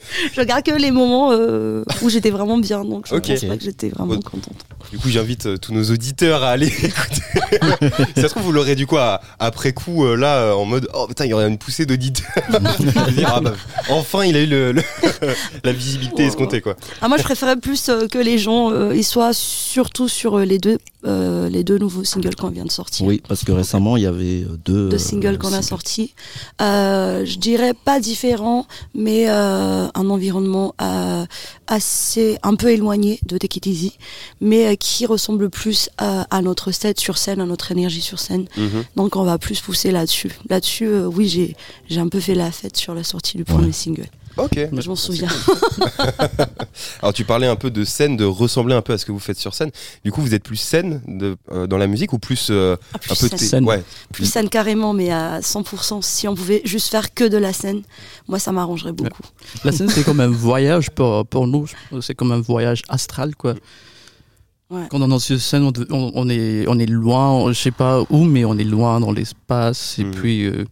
je 0.34 0.40
regarde 0.40 0.62
que 0.64 0.70
les 0.72 0.90
moments 0.90 1.30
euh, 1.32 1.84
où 2.02 2.08
j'étais 2.10 2.30
vraiment 2.30 2.58
bien. 2.58 2.84
Donc, 2.84 3.06
je 3.08 3.14
Ok. 3.14 3.26
pense 3.28 3.44
pas 3.44 3.56
que 3.56 3.64
j'étais 3.64 3.88
vraiment 3.88 4.14
contente. 4.20 4.54
Du 4.90 4.98
coup 4.98 5.08
j'invite 5.08 5.46
euh, 5.46 5.56
tous 5.56 5.72
nos 5.72 5.84
auditeurs 5.84 6.42
à 6.42 6.50
aller 6.50 6.66
écouter. 6.82 7.22
ça 8.16 8.22
se 8.22 8.26
trouve 8.28 8.42
vous 8.44 8.52
l'aurez 8.52 8.74
du 8.74 8.86
coup 8.86 8.96
à- 8.96 9.20
après 9.38 9.72
coup 9.72 10.04
euh, 10.04 10.16
là 10.16 10.56
en 10.56 10.64
mode 10.64 10.88
oh 10.94 11.06
putain 11.06 11.26
il 11.26 11.30
y 11.30 11.34
aurait 11.34 11.46
une 11.48 11.58
poussée 11.58 11.86
d'auditeurs. 11.86 12.26
Ah, 13.26 13.40
bah, 13.40 13.52
enfin 13.90 14.24
il 14.24 14.36
a 14.36 14.40
eu 14.40 14.46
le, 14.46 14.72
le- 14.72 14.82
la 15.64 15.72
visibilité 15.72 16.22
Ouais. 16.22 16.28
escomptée 16.28 16.60
quoi. 16.60 16.76
Ah, 17.00 17.08
moi, 17.08 17.16
je 17.18 17.22
préférais 17.22 17.56
plus 17.56 17.88
euh, 17.88 18.08
que 18.08 18.18
les 18.18 18.38
gens 18.38 18.70
euh, 18.72 18.94
ils 18.96 19.04
soient 19.04 19.32
surtout 19.32 20.08
sur 20.08 20.38
euh, 20.38 20.44
les 20.44 20.58
deux, 20.58 20.78
euh, 21.06 21.48
les 21.48 21.62
deux 21.64 21.78
nouveaux 21.78 22.04
singles 22.04 22.34
qu'on 22.34 22.48
vient 22.48 22.64
de 22.64 22.70
sortir. 22.72 23.06
Oui, 23.06 23.22
parce 23.28 23.44
que 23.44 23.52
récemment, 23.52 23.96
il 23.96 24.02
y 24.02 24.06
avait 24.06 24.44
deux. 24.64 24.88
de 24.88 24.94
euh, 24.94 24.98
singles 24.98 25.38
qu'on 25.38 25.52
a 25.52 25.62
sortis. 25.62 26.14
Euh, 26.60 27.24
je 27.24 27.38
dirais 27.38 27.72
pas 27.84 28.00
différent, 28.00 28.66
mais 28.94 29.26
euh, 29.28 29.88
un 29.94 30.10
environnement 30.10 30.74
euh, 30.80 31.24
assez 31.66 32.38
un 32.42 32.54
peu 32.54 32.70
éloigné 32.70 33.20
de 33.26 33.38
Easy, 33.66 33.96
mais 34.40 34.66
euh, 34.66 34.74
qui 34.76 35.06
ressemble 35.06 35.50
plus 35.50 35.88
à, 35.98 36.22
à 36.34 36.42
notre 36.42 36.72
set 36.72 36.98
sur 37.00 37.18
scène, 37.18 37.40
à 37.40 37.46
notre 37.46 37.72
énergie 37.72 38.00
sur 38.00 38.18
scène. 38.18 38.46
Mhm. 38.56 38.84
Donc 38.96 39.16
on 39.16 39.24
va 39.24 39.38
plus 39.38 39.60
pousser 39.60 39.90
là-dessus. 39.90 40.30
Là-dessus, 40.48 40.86
euh, 40.86 41.06
oui, 41.06 41.28
j'ai 41.28 41.56
j'ai 41.88 42.00
un 42.00 42.08
peu 42.08 42.20
fait 42.20 42.34
la 42.34 42.50
fête 42.50 42.76
sur 42.76 42.94
la 42.94 43.04
sortie 43.04 43.36
du 43.36 43.44
premier 43.44 43.66
Ouais. 43.66 43.72
single. 43.72 44.06
Ok. 44.44 44.68
Je 44.72 44.88
m'en 44.88 44.96
souviens. 44.96 45.28
Alors 47.02 47.12
tu 47.12 47.24
parlais 47.24 47.46
un 47.46 47.56
peu 47.56 47.70
de 47.70 47.84
scène, 47.84 48.16
de 48.16 48.24
ressembler 48.24 48.74
un 48.74 48.82
peu 48.82 48.92
à 48.92 48.98
ce 48.98 49.04
que 49.04 49.12
vous 49.12 49.18
faites 49.18 49.38
sur 49.38 49.54
scène. 49.54 49.70
Du 50.04 50.12
coup 50.12 50.20
vous 50.20 50.34
êtes 50.34 50.42
plus 50.42 50.56
scène 50.56 51.02
de, 51.06 51.36
euh, 51.52 51.66
dans 51.66 51.78
la 51.78 51.86
musique 51.86 52.12
ou 52.12 52.18
plus 52.18 52.48
euh, 52.50 52.76
Ah, 52.94 52.98
plus 52.98 53.12
un 53.12 53.14
peu 53.14 53.28
scène. 53.28 53.38
thé- 53.38 53.44
Scène. 53.46 53.64
ouais. 53.64 53.82
Plus 54.12 54.24
scène 54.26 54.48
carrément, 54.48 54.92
mais 54.92 55.10
à 55.10 55.40
100%. 55.40 56.02
Si 56.02 56.28
on 56.28 56.34
pouvait 56.34 56.62
juste 56.64 56.88
faire 56.88 57.12
que 57.14 57.24
de 57.24 57.36
la 57.38 57.52
scène, 57.52 57.82
moi 58.28 58.38
ça 58.38 58.52
m'arrangerait 58.52 58.92
beaucoup. 58.92 59.22
La 59.64 59.72
scène, 59.72 59.88
c'est 59.88 60.04
comme 60.04 60.20
un 60.20 60.28
voyage 60.28 60.90
pour, 60.90 61.26
pour 61.26 61.46
nous. 61.46 61.66
C'est 62.00 62.14
comme 62.14 62.32
un 62.32 62.40
voyage 62.40 62.82
astral, 62.88 63.34
quoi. 63.36 63.54
Ouais. 64.70 64.82
Quand 64.88 65.00
on 65.00 65.06
est 65.06 65.08
dans 65.08 65.18
cette 65.18 65.38
scène, 65.38 65.68
on, 65.90 66.28
est, 66.30 66.64
on 66.68 66.78
est 66.78 66.86
loin, 66.86 67.52
je 67.52 67.58
sais 67.58 67.72
pas 67.72 68.02
où, 68.08 68.18
mais 68.24 68.44
on 68.44 68.56
est 68.56 68.62
loin 68.64 69.00
dans 69.00 69.10
l'espace. 69.10 69.98
Et 69.98 70.04
Mhm. 70.04 70.10
puis, 70.14 70.44
euh, 70.44 70.64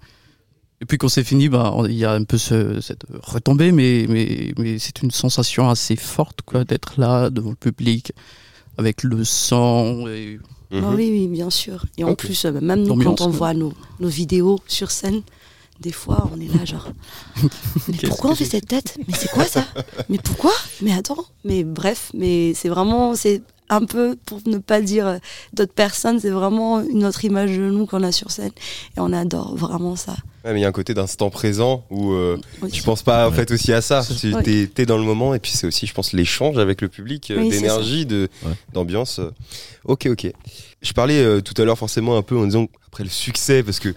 et 0.80 0.84
puis 0.86 0.96
quand 0.98 1.08
c'est 1.08 1.24
fini, 1.24 1.48
bah, 1.48 1.74
il 1.88 1.94
y 1.96 2.04
a 2.04 2.12
un 2.12 2.24
peu 2.24 2.38
ce- 2.38 2.80
cette 2.80 3.02
retombée, 3.22 3.72
mais, 3.72 4.06
mais, 4.08 4.52
mais 4.58 4.78
c'est 4.78 5.02
une 5.02 5.10
sensation 5.10 5.68
assez 5.70 5.96
forte, 5.96 6.42
quoi, 6.42 6.64
d'être 6.64 7.00
là 7.00 7.30
devant 7.30 7.50
le 7.50 7.56
public, 7.56 8.12
avec 8.76 9.02
le 9.02 9.24
sang. 9.24 10.06
Et... 10.08 10.38
Ah 10.72 10.90
oui, 10.94 11.08
oui, 11.10 11.26
bien 11.28 11.50
sûr. 11.50 11.84
Et 11.96 12.04
en 12.04 12.14
plus, 12.14 12.44
euh, 12.44 12.52
même 12.60 12.82
nous, 12.84 12.96
quand 13.02 13.20
on 13.22 13.28
voit 13.30 13.54
nos, 13.54 13.72
nos 14.00 14.08
vidéos 14.08 14.60
sur 14.66 14.90
scène, 14.90 15.22
des 15.80 15.92
fois, 15.92 16.28
on 16.34 16.40
est 16.40 16.52
là, 16.54 16.64
genre, 16.64 16.88
mais 17.88 17.96
pourquoi 18.08 18.30
on 18.32 18.34
fait 18.34 18.44
cette 18.44 18.66
tête? 18.66 18.96
Mais 19.06 19.14
c'est 19.16 19.30
quoi 19.30 19.44
ça? 19.44 19.64
Mais 20.08 20.18
pourquoi? 20.18 20.52
Mais 20.82 20.92
attends, 20.92 21.24
mais 21.44 21.62
bref, 21.64 22.10
mais 22.14 22.52
c'est 22.54 22.68
vraiment, 22.68 23.14
c'est 23.14 23.42
un 23.70 23.84
peu, 23.84 24.16
pour 24.26 24.40
ne 24.46 24.58
pas 24.58 24.80
dire 24.80 25.06
euh, 25.06 25.18
d'autres 25.52 25.72
personnes, 25.74 26.18
c'est 26.20 26.30
vraiment 26.30 26.80
une 26.80 27.04
autre 27.04 27.24
image 27.24 27.50
de 27.56 27.68
nous 27.70 27.86
qu'on 27.86 28.02
a 28.02 28.12
sur 28.12 28.30
scène. 28.30 28.52
Et 28.96 29.00
on 29.00 29.12
adore 29.12 29.56
vraiment 29.56 29.96
ça. 29.96 30.12
Ouais, 30.44 30.52
mais 30.52 30.60
il 30.60 30.62
y 30.62 30.64
a 30.64 30.68
un 30.68 30.72
côté 30.72 30.94
d'instant 30.94 31.30
présent 31.30 31.84
où 31.90 32.12
euh, 32.12 32.38
Oui. 32.62 32.70
tu 32.70 32.82
penses 32.82 33.02
pas 33.02 33.28
en 33.28 33.32
fait 33.32 33.50
aussi 33.50 33.72
à 33.72 33.80
ça. 33.80 34.02
Tu 34.18 34.68
t'es 34.74 34.86
dans 34.86 34.96
le 34.98 35.04
moment 35.04 35.34
et 35.34 35.38
puis 35.38 35.50
c'est 35.52 35.66
aussi, 35.66 35.86
je 35.86 35.92
pense, 35.94 36.12
l'échange 36.12 36.58
avec 36.58 36.80
le 36.80 36.88
public, 36.88 37.30
euh, 37.30 37.38
Oui, 37.40 37.48
d'énergie, 37.50 38.06
de, 38.06 38.28
Ouais. 38.44 38.52
d'ambiance. 38.72 39.18
euh. 39.18 39.30
Ok, 39.84 40.06
ok. 40.06 40.32
Je 40.80 40.92
parlais 40.92 41.22
euh, 41.22 41.40
tout 41.40 41.60
à 41.60 41.64
l'heure 41.64 41.76
forcément 41.78 42.16
un 42.16 42.22
peu 42.22 42.38
en 42.38 42.44
disant 42.44 42.66
après 42.86 43.02
le 43.04 43.10
succès 43.10 43.62
parce 43.62 43.80
que 43.80 43.92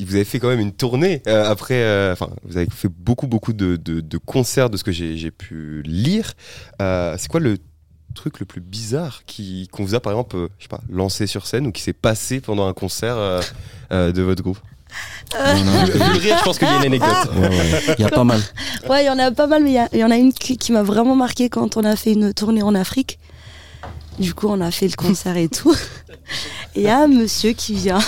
vous 0.00 0.14
avez 0.16 0.24
fait 0.24 0.40
quand 0.40 0.48
même 0.48 0.60
une 0.60 0.72
tournée 0.72 1.22
euh, 1.28 1.48
après. 1.48 1.74
euh, 1.82 2.12
Enfin, 2.12 2.28
vous 2.44 2.56
avez 2.56 2.66
fait 2.70 2.88
beaucoup 2.88 3.28
beaucoup 3.28 3.52
de, 3.52 3.76
de, 3.76 4.00
de 4.00 4.18
concerts 4.18 4.68
de 4.68 4.76
ce 4.76 4.84
que 4.84 4.90
j'ai, 4.92 5.16
j'ai 5.16 5.30
pu 5.30 5.82
lire. 5.86 6.32
Euh, 6.82 7.14
c'est 7.18 7.28
quoi 7.28 7.40
le 7.40 7.56
truc 8.16 8.40
le 8.40 8.46
plus 8.46 8.60
bizarre 8.60 9.22
qui 9.26 9.68
qu'on 9.70 9.84
vous 9.84 9.94
a 9.94 10.00
par 10.00 10.12
exemple, 10.12 10.36
euh, 10.36 10.48
je 10.58 10.64
sais 10.64 10.68
pas, 10.68 10.80
lancé 10.90 11.26
sur 11.26 11.46
scène 11.46 11.66
ou 11.66 11.72
qui 11.72 11.82
s'est 11.82 11.92
passé 11.92 12.40
pendant 12.40 12.66
un 12.66 12.72
concert 12.72 13.16
euh, 13.16 13.40
euh, 13.92 14.10
de 14.12 14.22
votre 14.22 14.42
groupe 14.42 14.58
Euh, 15.36 15.54
Non, 15.54 15.64
non, 15.64 15.84
Vu 15.84 15.98
le 15.98 16.18
rire, 16.18 16.36
je 16.38 16.44
pense 16.44 16.58
qu'il 16.58 16.66
y 16.68 16.70
a 16.70 16.76
une 16.78 16.84
anecdote. 16.84 17.30
ouais, 17.36 17.48
ouais. 17.48 17.94
Il 17.98 18.02
y 18.02 18.04
a 18.04 18.08
pas 18.08 18.24
mal. 18.24 18.40
Ouais, 18.88 19.04
il 19.04 19.06
y 19.06 19.10
en 19.10 19.18
a 19.18 19.30
pas 19.30 19.46
mal, 19.46 19.62
mais 19.62 19.76
il 19.92 19.98
y 19.98 20.04
en 20.04 20.10
a 20.10 20.16
une 20.16 20.32
qui, 20.32 20.56
qui 20.56 20.72
m'a 20.72 20.82
vraiment 20.82 21.14
marqué 21.16 21.48
quand 21.48 21.76
on 21.76 21.84
a 21.84 21.94
fait 21.96 22.12
une 22.12 22.32
tournée 22.34 22.62
en 22.62 22.74
Afrique. 22.74 23.18
Du 24.18 24.32
coup, 24.32 24.48
on 24.48 24.60
a 24.62 24.70
fait 24.70 24.88
le 24.88 24.96
concert 24.96 25.36
et 25.36 25.48
tout. 25.48 25.74
Et 26.74 26.80
il 26.80 26.82
y 26.82 26.88
a 26.88 26.98
un 27.02 27.08
monsieur 27.08 27.52
qui 27.52 27.74
vient 27.74 27.98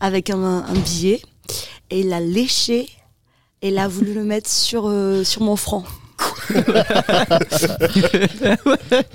avec 0.00 0.30
un, 0.30 0.64
un 0.66 0.72
billet 0.74 1.20
et 1.90 2.00
il 2.00 2.08
l'a 2.08 2.20
léché 2.20 2.88
et 3.60 3.68
il 3.68 3.78
a 3.78 3.86
voulu 3.88 4.14
le 4.14 4.24
mettre 4.24 4.48
sur, 4.50 4.88
euh, 4.88 5.22
sur 5.24 5.42
mon 5.42 5.56
front. 5.56 5.84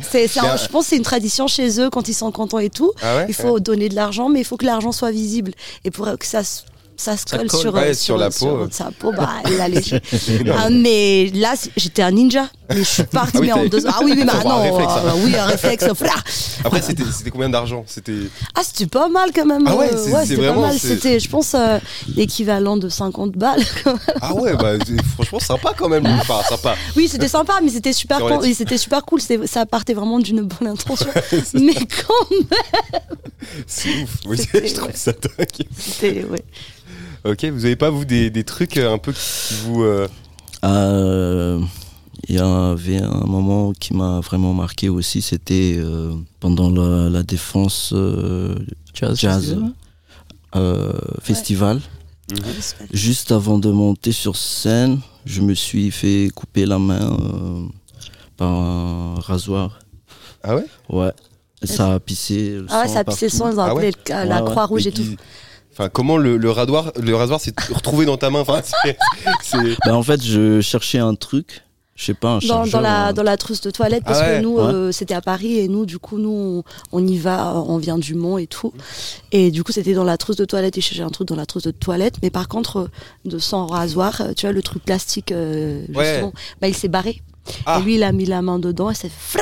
C'est, 0.01 0.27
c'est 0.27 0.39
un- 0.39 0.57
je 0.57 0.67
pense 0.67 0.85
que 0.85 0.89
c'est 0.89 0.97
une 0.97 1.03
tradition 1.03 1.47
chez 1.47 1.79
eux 1.81 1.89
quand 1.89 2.07
ils 2.07 2.13
sont 2.13 2.31
contents 2.31 2.59
et 2.59 2.69
tout. 2.69 2.91
Ah 3.01 3.17
ouais 3.17 3.25
Il 3.27 3.33
faut 3.33 3.59
donner 3.59 3.89
de 3.89 3.95
l'argent, 3.95 4.29
mais 4.29 4.39
il 4.41 4.45
faut 4.45 4.57
que 4.57 4.65
l'argent 4.65 4.91
soit 4.91 5.11
visible. 5.11 5.51
Et 5.83 5.91
pour 5.91 6.05
que 6.17 6.25
ça, 6.25 6.43
se- 6.43 6.61
ça 6.97 7.15
se 7.15 7.23
Ça 7.27 7.37
colle, 7.37 7.47
colle, 7.47 7.59
sur, 7.61 7.73
ouais, 7.73 7.89
euh, 7.89 7.93
sur 7.93 8.17
la 8.17 8.29
peau, 8.29 8.35
sur 8.65 8.67
sa 8.71 8.91
peau, 8.91 9.11
bah, 9.11 9.29
l'a. 9.57 9.67
Ah, 10.57 10.69
mais 10.69 11.31
là, 11.33 11.53
j'étais 11.77 12.01
un 12.01 12.11
ninja. 12.11 12.49
Mais 12.69 12.79
je 12.79 12.83
suis 12.83 13.03
Ah 13.15 13.25
oui, 13.35 13.39
mais 13.43 13.51
en 13.53 13.65
deux 13.65 13.85
Ah 13.87 13.99
oui, 14.03 14.11
avoir 14.21 14.35
maintenant. 14.35 14.57
un 14.57 14.61
réflexe, 14.63 14.91
hein. 14.91 15.03
euh, 15.05 15.21
oui, 15.23 15.35
un 15.35 15.45
réflexe. 15.45 15.85
Après, 16.65 16.81
c'était 16.81 17.03
c'était 17.15 17.29
combien 17.29 17.49
d'argent? 17.49 17.83
C'était. 17.87 18.17
Ah, 18.55 18.61
c'était 18.63 18.87
pas 18.87 19.07
mal 19.07 19.29
quand 19.33 19.45
même. 19.45 19.63
Ah 19.67 19.75
ouais, 19.75 19.89
euh, 19.93 19.97
c'est- 20.25 20.35
vraiment- 20.35 20.61
pas 20.63 20.67
mal. 20.69 20.79
C'était, 20.79 21.19
je 21.19 21.29
pense, 21.29 21.53
euh, 21.53 21.77
l'équivalent 22.15 22.75
de 22.77 22.89
50 22.89 23.33
balles. 23.33 23.63
Ah 24.21 24.33
ouais, 24.33 24.55
bah 24.55 24.73
franchement 25.13 25.39
sympa 25.39 25.73
quand 25.77 25.87
même. 25.89 26.05
Enfin, 26.05 26.41
sympa. 26.49 26.75
Oui, 26.95 27.07
c'était 27.07 27.27
sympa, 27.29 27.53
mais 27.63 27.69
c'était 27.69 27.93
super, 27.93 28.19
con- 28.19 28.39
oui, 28.41 28.53
c'était 28.53 28.77
super 28.77 29.05
cool. 29.05 29.21
Ça 29.45 29.65
partait 29.65 29.93
vraiment 29.93 30.19
d'une 30.19 30.41
bonne 30.41 30.69
intention. 30.69 31.07
mais 31.53 31.73
quand 31.75 32.35
C'est 33.65 33.89
ouf. 34.03 34.09
Oui, 34.25 34.37
je 34.53 34.73
trouve 34.73 34.87
ouais. 34.87 34.93
ça 34.95 35.11
dingue. 35.13 35.67
c'était, 35.77 36.23
ouais. 36.25 36.43
Ok, 37.25 37.45
vous 37.45 37.65
avez 37.65 37.75
pas 37.75 37.89
vous 37.89 38.05
des, 38.05 38.29
des 38.29 38.43
trucs 38.43 38.77
euh, 38.77 38.93
un 38.93 38.97
peu 38.97 39.11
qui 39.13 39.53
vous. 39.63 39.83
euh, 39.83 40.07
Euh, 40.63 41.59
Il 42.27 42.35
y 42.35 42.39
avait 42.39 42.97
un 43.01 43.25
moment 43.25 43.73
qui 43.73 43.93
m'a 43.93 44.19
vraiment 44.21 44.53
marqué 44.53 44.89
aussi, 44.89 45.21
c'était 45.21 45.75
euh, 45.77 46.13
pendant 46.39 46.69
la, 46.69 47.09
la 47.09 47.23
défense 47.23 47.91
euh, 47.93 48.55
Jazz. 48.93 49.17
Jazz. 49.19 49.43
festival. 49.45 49.73
euh, 50.55 50.93
festival. 51.21 51.81
mhm. 52.31 52.39
Juste 52.93 53.31
avant 53.31 53.59
de 53.59 53.71
monter 53.71 54.11
sur 54.11 54.35
scène, 54.35 54.99
je 55.25 55.41
me 55.41 55.53
suis 55.53 55.91
fait 55.91 56.29
couper 56.33 56.65
la 56.65 56.79
main 56.79 57.17
euh, 57.19 57.65
par 58.37 58.49
un 58.51 59.15
rasoir. 59.19 59.79
Ah 60.43 60.55
ouais? 60.55 60.65
Ouais. 60.89 61.11
Ça 61.63 61.93
a 61.95 61.99
pissé. 61.99 62.51
le 62.51 62.65
Ah 62.69 62.83
ouais, 62.83 62.87
ça 62.87 62.99
a 62.99 63.03
pissé 63.03 63.25
le 63.25 63.31
sang, 63.31 63.49
ils 63.51 63.57
ont 63.59 63.63
Ah 63.63 63.71
appelé 63.71 63.91
la 64.09 64.25
Ouais, 64.25 64.41
ouais. 64.41 64.49
Croix-Rouge 64.51 64.87
et, 64.87 64.91
tout. 64.91 65.03
Enfin, 65.77 65.89
comment 65.89 66.17
le, 66.17 66.37
le 66.37 66.49
rasoir, 66.49 66.91
le 66.99 67.15
rasoir 67.15 67.39
s'est 67.39 67.53
retrouvé 67.71 68.05
dans 68.05 68.17
ta 68.17 68.29
main? 68.31 68.39
Enfin, 68.39 68.61
c'est- 68.83 68.97
c'est. 69.43 69.77
Bah, 69.85 69.95
en 69.95 70.01
fait, 70.03 70.23
je 70.23 70.59
cherchais 70.61 70.97
un 70.99 71.13
truc. 71.15 71.61
Je 71.95 72.05
sais 72.05 72.13
pas, 72.13 72.33
un 72.33 72.65
Dans, 72.67 72.79
la, 72.79 73.07
euh, 73.09 73.13
dans 73.13 73.23
la 73.23 73.37
trousse 73.37 73.59
de 73.61 73.71
toilette, 73.71 74.03
parce 74.03 74.19
Ah 74.21 74.29
ouais, 74.29 74.37
que 74.37 74.43
nous, 74.43 74.57
ouais. 74.57 74.61
euh, 74.61 74.91
c'était 74.91 75.15
à 75.15 75.21
Paris, 75.21 75.57
et 75.57 75.67
nous, 75.67 75.87
du 75.87 75.97
coup, 75.97 76.19
nous, 76.19 76.63
on, 76.91 76.99
on 76.99 77.07
y 77.07 77.17
va, 77.17 77.53
euh, 77.53 77.63
on 77.65 77.77
vient 77.79 77.97
du 77.97 78.13
Mont 78.13 78.37
et 78.37 78.45
tout. 78.45 78.71
Et 79.31 79.49
du 79.49 79.63
coup, 79.63 79.71
c'était 79.71 79.95
dans 79.95 80.03
la 80.03 80.15
trousse 80.15 80.35
de 80.35 80.45
toilette, 80.45 80.77
et 80.77 80.81
je 80.81 80.85
cherchais 80.85 81.01
un 81.01 81.09
truc 81.09 81.27
dans 81.27 81.35
la 81.35 81.47
trousse 81.47 81.63
de 81.63 81.71
toilette. 81.71 82.17
Mais 82.21 82.29
par 82.29 82.47
contre, 82.47 82.89
de 83.25 83.39
sans 83.39 83.65
rasoir, 83.65 84.21
tu 84.35 84.45
vois, 84.45 84.53
le 84.53 84.61
truc 84.61 84.83
plastique, 84.85 85.31
euh, 85.31 85.85
Ouais. 85.95 86.21
bah, 86.61 86.67
il 86.67 86.75
s'est 86.75 86.87
barré. 86.87 87.23
Ah. 87.65 87.79
Et 87.79 87.83
lui, 87.83 87.95
il 87.95 88.03
a 88.03 88.11
mis 88.11 88.25
la 88.25 88.43
main 88.43 88.59
dedans, 88.59 88.91
et 88.91 88.95
c'est 88.95 89.11
fra 89.11 89.41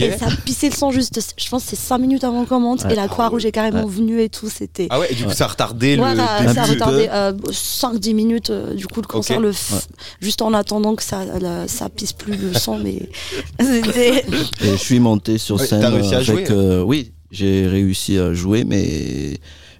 Et 0.00 0.12
ça 0.18 0.26
a 0.26 0.30
pissé 0.44 0.68
le 0.68 0.74
sang 0.74 0.90
juste, 0.90 1.20
je 1.36 1.48
pense, 1.48 1.64
que 1.64 1.70
c'est 1.70 1.76
5 1.76 1.98
minutes 1.98 2.24
avant 2.24 2.44
qu'on 2.44 2.60
monte. 2.60 2.84
Ouais. 2.84 2.92
Et 2.92 2.96
la 2.96 3.08
Croix-Rouge 3.08 3.42
ouais. 3.42 3.48
est 3.48 3.52
carrément 3.52 3.86
venue 3.86 4.20
et 4.20 4.28
tout, 4.28 4.48
c'était. 4.48 4.86
Ah 4.90 5.00
ouais, 5.00 5.08
et 5.10 5.14
du 5.14 5.22
coup, 5.24 5.28
Ouais. 5.30 5.34
ça 5.34 5.44
a 5.44 5.48
retardé 5.48 5.96
le. 5.96 6.02
ça, 6.02 6.40
début 6.40 6.54
ça 6.54 6.62
a 6.62 6.64
retardé 6.66 7.08
euh, 7.12 7.32
5-10 7.50 8.14
minutes 8.14 8.50
euh, 8.50 8.74
du 8.74 8.86
coup 8.86 9.00
le 9.00 9.06
concert 9.06 9.40
le 9.40 9.50
f- 9.52 9.86
juste 10.20 10.42
en 10.42 10.52
attendant 10.54 10.94
que 10.94 11.02
ça 11.02 11.24
la- 11.24 11.66
ça 11.68 11.88
pisse 11.88 12.12
plus 12.12 12.36
le 12.36 12.52
sang 12.54 12.78
mais 12.78 13.08
c'était 13.60 14.24
Et 14.62 14.70
je 14.72 14.76
suis 14.76 15.00
monté 15.00 15.38
sur 15.38 15.56
Ouais, 15.56 15.66
scène. 15.66 15.80
t'as 15.80 15.90
réussi 15.90 16.14
à 16.14 16.18
avec, 16.18 16.26
jouer 16.26 16.44
euh, 16.50 16.82
Oui, 16.82 17.12
j'ai 17.30 17.66
réussi 17.66 18.18
à 18.18 18.32
jouer, 18.34 18.64
mais 18.64 19.38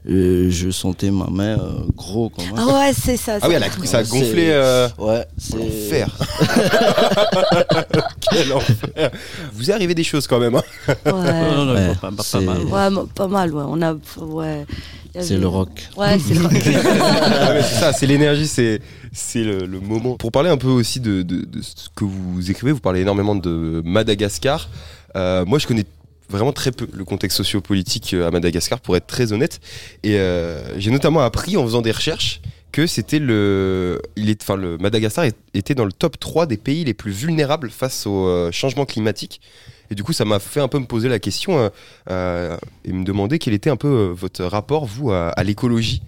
euh, 0.08 0.50
je 0.50 0.70
sentais 0.70 1.10
ma 1.10 1.26
main 1.30 1.58
euh, 1.60 1.84
gros 1.96 2.28
quand 2.28 2.42
même. 2.44 2.54
ah 2.56 2.66
ouais 2.80 2.92
c'est 2.92 3.16
ça, 3.16 3.38
Ah 3.40 3.46
oui, 3.48 3.54
ça. 3.54 3.58
elle 3.58 3.64
a- 3.64 3.86
ça 3.86 3.98
a 3.98 4.02
gonflé. 4.02 4.48
euh, 4.50 4.88
Ouais, 4.98 5.24
c'est. 5.38 5.56
L'enfer. 5.56 6.08
Quel 8.30 8.52
enfer. 8.52 9.10
Vous 9.52 9.70
arrivé 9.70 9.94
des 9.94 10.04
choses 10.04 10.26
quand 10.26 10.38
même. 10.40 10.54
hein. 10.56 10.62
Ouais. 10.88 10.94
non, 11.54 11.64
non, 11.66 11.74
Ouais, 11.74 11.88
pas, 12.00 12.10
pas- 12.10 12.16
pas 12.16 12.22
c'est- 12.22 12.40
mal. 12.40 12.62
Ouais, 12.64 12.88
pas 13.14 13.28
mal 13.28 13.54
ouais 13.54 13.64
on 13.66 13.80
a 13.82 13.94
ouais 14.20 14.66
C'est 15.20 15.36
le 15.36 15.46
rock. 15.48 15.88
ouais 15.96 16.18
c'est 16.18 16.34
le 16.34 16.42
rock 16.42 16.52
Ah 16.64 17.52
ouais, 17.52 17.62
c'est 17.62 17.80
ça, 17.80 17.92
c'est 17.92 18.06
l'énergie, 18.06 18.46
c'est 18.46 18.80
c'est 19.12 19.44
le, 19.44 19.66
le 19.66 19.80
moment. 19.80 20.16
Pour 20.16 20.32
parler 20.32 20.50
un 20.50 20.56
peu 20.56 20.68
aussi 20.68 21.00
de, 21.00 21.22
de- 21.22 21.44
de 21.44 21.62
ce 21.62 21.88
que 21.94 22.04
vous 22.04 22.50
écrivez, 22.50 22.72
vous 22.72 22.80
parlez 22.80 23.00
énormément 23.00 23.34
de 23.34 23.82
Madagascar. 23.84 24.68
Euh, 25.16 25.44
moi, 25.44 25.58
je 25.58 25.66
connais 25.66 25.84
vraiment 26.32 26.52
très 26.52 26.72
peu 26.72 26.88
le 26.92 27.04
contexte 27.04 27.36
sociopolitique 27.36 28.14
euh, 28.14 28.26
à 28.26 28.30
Madagascar, 28.30 28.80
pour 28.80 28.96
être 28.96 29.06
très 29.06 29.32
honnête. 29.32 29.60
Et 30.02 30.16
euh, 30.16 30.78
j'ai 30.78 30.90
notamment 30.90 31.20
appris 31.20 31.56
en 31.56 31.64
faisant 31.64 31.82
des 31.82 31.92
recherches 31.92 32.40
que 32.72 32.86
c'était 32.86 33.18
le, 33.18 34.00
il 34.16 34.34
enfin 34.40 34.56
le 34.56 34.78
Madagascar 34.78 35.26
était 35.52 35.74
dans 35.74 35.84
le 35.84 35.92
top 35.92 36.18
3 36.18 36.46
des 36.46 36.56
pays 36.56 36.84
les 36.84 36.94
plus 36.94 37.12
vulnérables 37.12 37.70
face 37.70 38.06
au 38.06 38.26
euh, 38.26 38.50
changement 38.50 38.86
climatique. 38.86 39.40
Et 39.90 39.94
du 39.94 40.02
coup, 40.02 40.14
ça 40.14 40.24
m'a 40.24 40.38
fait 40.38 40.60
un 40.60 40.68
peu 40.68 40.78
me 40.78 40.86
poser 40.86 41.10
la 41.10 41.18
question 41.18 41.66
et 42.08 42.08
me 42.08 43.04
demander 43.04 43.38
quel 43.38 43.52
était 43.52 43.68
un 43.68 43.76
peu 43.76 44.14
votre 44.16 44.42
rapport, 44.44 44.86
vous, 44.86 45.10
à, 45.10 45.34
l'écologie 45.44 46.00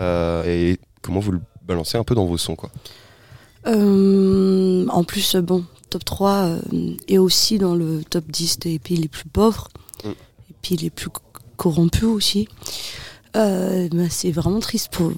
et 0.00 0.76
comment 1.02 1.20
vous 1.20 1.30
le 1.30 1.40
balancez 1.64 1.96
un 1.98 2.02
peu 2.02 2.16
dans 2.16 2.24
vos 2.24 2.36
sons, 2.36 2.56
quoi. 2.56 2.72
En 3.64 5.04
plus, 5.04 5.36
bon, 5.36 5.64
top 5.90 6.04
3 6.04 6.30
euh, 6.32 6.60
et 7.08 7.18
aussi 7.18 7.58
dans 7.58 7.74
le 7.74 8.02
top 8.04 8.24
10 8.30 8.58
des 8.60 8.78
pays 8.78 8.96
les 8.96 9.08
plus 9.08 9.24
pauvres 9.28 9.68
Mm. 10.04 10.08
et 10.10 10.54
puis 10.62 10.76
les 10.76 10.90
plus 10.90 11.08
co- 11.10 11.22
corrompus 11.56 12.04
aussi. 12.04 12.48
Euh, 13.36 13.88
bah, 13.92 14.04
c'est 14.10 14.30
vraiment 14.30 14.60
triste 14.60 14.88
pour, 14.90 15.12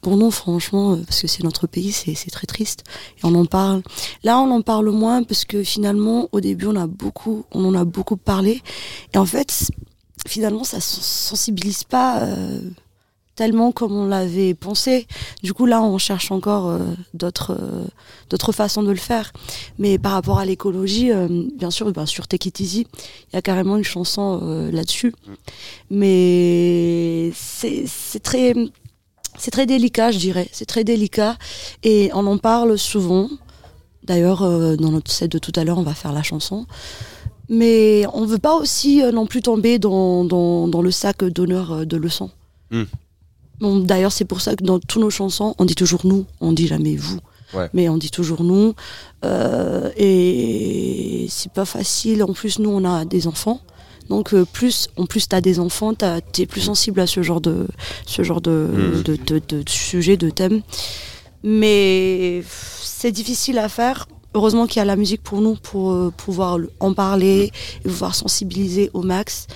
pour- 0.00 0.16
nous, 0.16 0.30
franchement, 0.30 0.92
euh, 0.94 0.96
parce 1.06 1.20
que 1.20 1.26
c'est 1.28 1.42
notre 1.44 1.66
pays, 1.66 1.92
c'est 1.92 2.14
très 2.30 2.46
triste. 2.46 2.82
Et 3.18 3.20
on 3.24 3.34
en 3.34 3.44
parle. 3.46 3.82
Là, 4.24 4.38
on 4.40 4.50
en 4.50 4.62
parle 4.62 4.90
moins 4.90 5.22
parce 5.22 5.44
que 5.44 5.62
finalement, 5.62 6.28
au 6.32 6.40
début, 6.40 6.66
on 6.66 6.76
a 6.76 6.86
beaucoup, 6.86 7.44
on 7.52 7.64
en 7.66 7.74
a 7.74 7.84
beaucoup 7.84 8.16
parlé. 8.16 8.62
Et 9.14 9.18
en 9.18 9.26
fait, 9.26 9.70
finalement, 10.26 10.64
ça 10.64 10.78
sen- 10.80 11.02
sensibilise 11.02 11.84
pas 11.84 12.22
euh, 12.22 12.60
tellement 13.34 13.72
comme 13.72 13.92
on 13.92 14.06
l'avait 14.06 14.54
pensé. 14.54 15.06
Du 15.42 15.52
coup, 15.52 15.66
là, 15.66 15.82
on 15.82 15.98
cherche 15.98 16.30
encore 16.30 16.68
euh, 16.68 16.78
d'autres 17.14 17.52
euh, 17.58 17.84
d'autres 18.30 18.52
façons 18.52 18.82
de 18.82 18.90
le 18.90 18.96
faire. 18.96 19.32
Mais 19.78 19.98
par 19.98 20.12
rapport 20.12 20.38
à 20.38 20.44
l'écologie, 20.44 21.12
euh, 21.12 21.28
bien 21.56 21.70
sûr, 21.70 21.90
ben, 21.92 22.06
sur 22.06 22.28
Take 22.28 22.48
It 22.48 22.60
Easy, 22.60 22.86
il 23.30 23.34
y 23.34 23.36
a 23.36 23.42
carrément 23.42 23.76
une 23.76 23.84
chanson 23.84 24.40
là-dessus. 24.72 25.14
Mais 25.90 27.32
c'est 27.34 27.84
c'est 27.86 28.20
très 28.20 28.54
c'est 29.38 29.50
très 29.50 29.66
délicat, 29.66 30.10
je 30.12 30.18
dirais. 30.18 30.48
C'est 30.52 30.66
très 30.66 30.84
délicat 30.84 31.36
et 31.82 32.10
on 32.14 32.26
en 32.26 32.38
parle 32.38 32.78
souvent. 32.78 33.28
D'ailleurs, 34.04 34.40
dans 34.40 34.90
notre 34.90 35.12
set 35.12 35.30
de 35.30 35.38
tout 35.38 35.52
à 35.54 35.62
l'heure, 35.62 35.78
on 35.78 35.84
va 35.84 35.94
faire 35.94 36.12
la 36.12 36.24
chanson. 36.24 36.66
Mais 37.48 38.04
on 38.12 38.26
veut 38.26 38.38
pas 38.38 38.56
aussi 38.56 39.00
non 39.12 39.26
plus 39.26 39.42
tomber 39.42 39.78
dans, 39.78 40.24
dans, 40.24 40.66
dans 40.66 40.82
le 40.82 40.90
sac 40.90 41.22
d'honneur 41.22 41.86
de 41.86 41.96
leçons. 41.96 42.30
Mm. 42.72 42.84
Bon, 43.62 43.78
D'ailleurs, 43.78 44.12
c'est 44.12 44.24
pour 44.26 44.40
ça 44.42 44.54
que 44.56 44.64
dans 44.64 44.78
toutes 44.78 45.00
nos 45.00 45.08
chansons, 45.10 45.54
on 45.58 45.64
dit 45.64 45.74
toujours 45.76 46.00
nous, 46.04 46.26
on 46.40 46.52
dit 46.52 46.66
jamais 46.66 46.96
vous. 46.96 47.18
Ouais. 47.54 47.68
Mais 47.72 47.88
on 47.88 47.96
dit 47.96 48.10
toujours 48.10 48.42
nous. 48.42 48.74
Euh, 49.24 49.90
et 49.96 51.26
c'est 51.30 51.52
pas 51.52 51.64
facile. 51.64 52.22
En 52.24 52.32
plus, 52.32 52.58
nous, 52.58 52.70
on 52.70 52.84
a 52.84 53.04
des 53.04 53.26
enfants. 53.26 53.60
Donc, 54.08 54.34
euh, 54.34 54.44
plus, 54.44 54.88
en 54.96 55.06
plus, 55.06 55.28
tu 55.28 55.36
as 55.36 55.40
des 55.40 55.58
enfants, 55.60 55.92
tu 55.94 56.42
es 56.42 56.46
plus 56.46 56.62
sensible 56.62 56.98
à 57.00 57.06
ce 57.06 57.22
genre 57.22 57.40
de, 57.40 57.66
ce 58.04 58.22
genre 58.24 58.40
de, 58.40 58.50
Mm. 58.50 59.02
de, 59.04 59.16
de, 59.16 59.42
de 59.62 59.68
sujet, 59.68 60.16
de 60.16 60.28
thème. 60.30 60.62
Mais 61.44 62.42
c'est 62.82 63.12
difficile 63.12 63.58
à 63.58 63.68
faire. 63.68 64.08
Heureusement 64.34 64.66
qu'il 64.66 64.78
y 64.78 64.80
a 64.80 64.84
la 64.86 64.96
musique 64.96 65.22
pour 65.22 65.40
nous, 65.42 65.56
pour 65.56 65.92
euh, 65.92 66.10
pouvoir 66.16 66.58
en 66.80 66.94
parler 66.94 67.52
et 67.84 67.88
pouvoir 67.88 68.14
sensibiliser 68.14 68.90
au 68.94 69.02
max. 69.02 69.46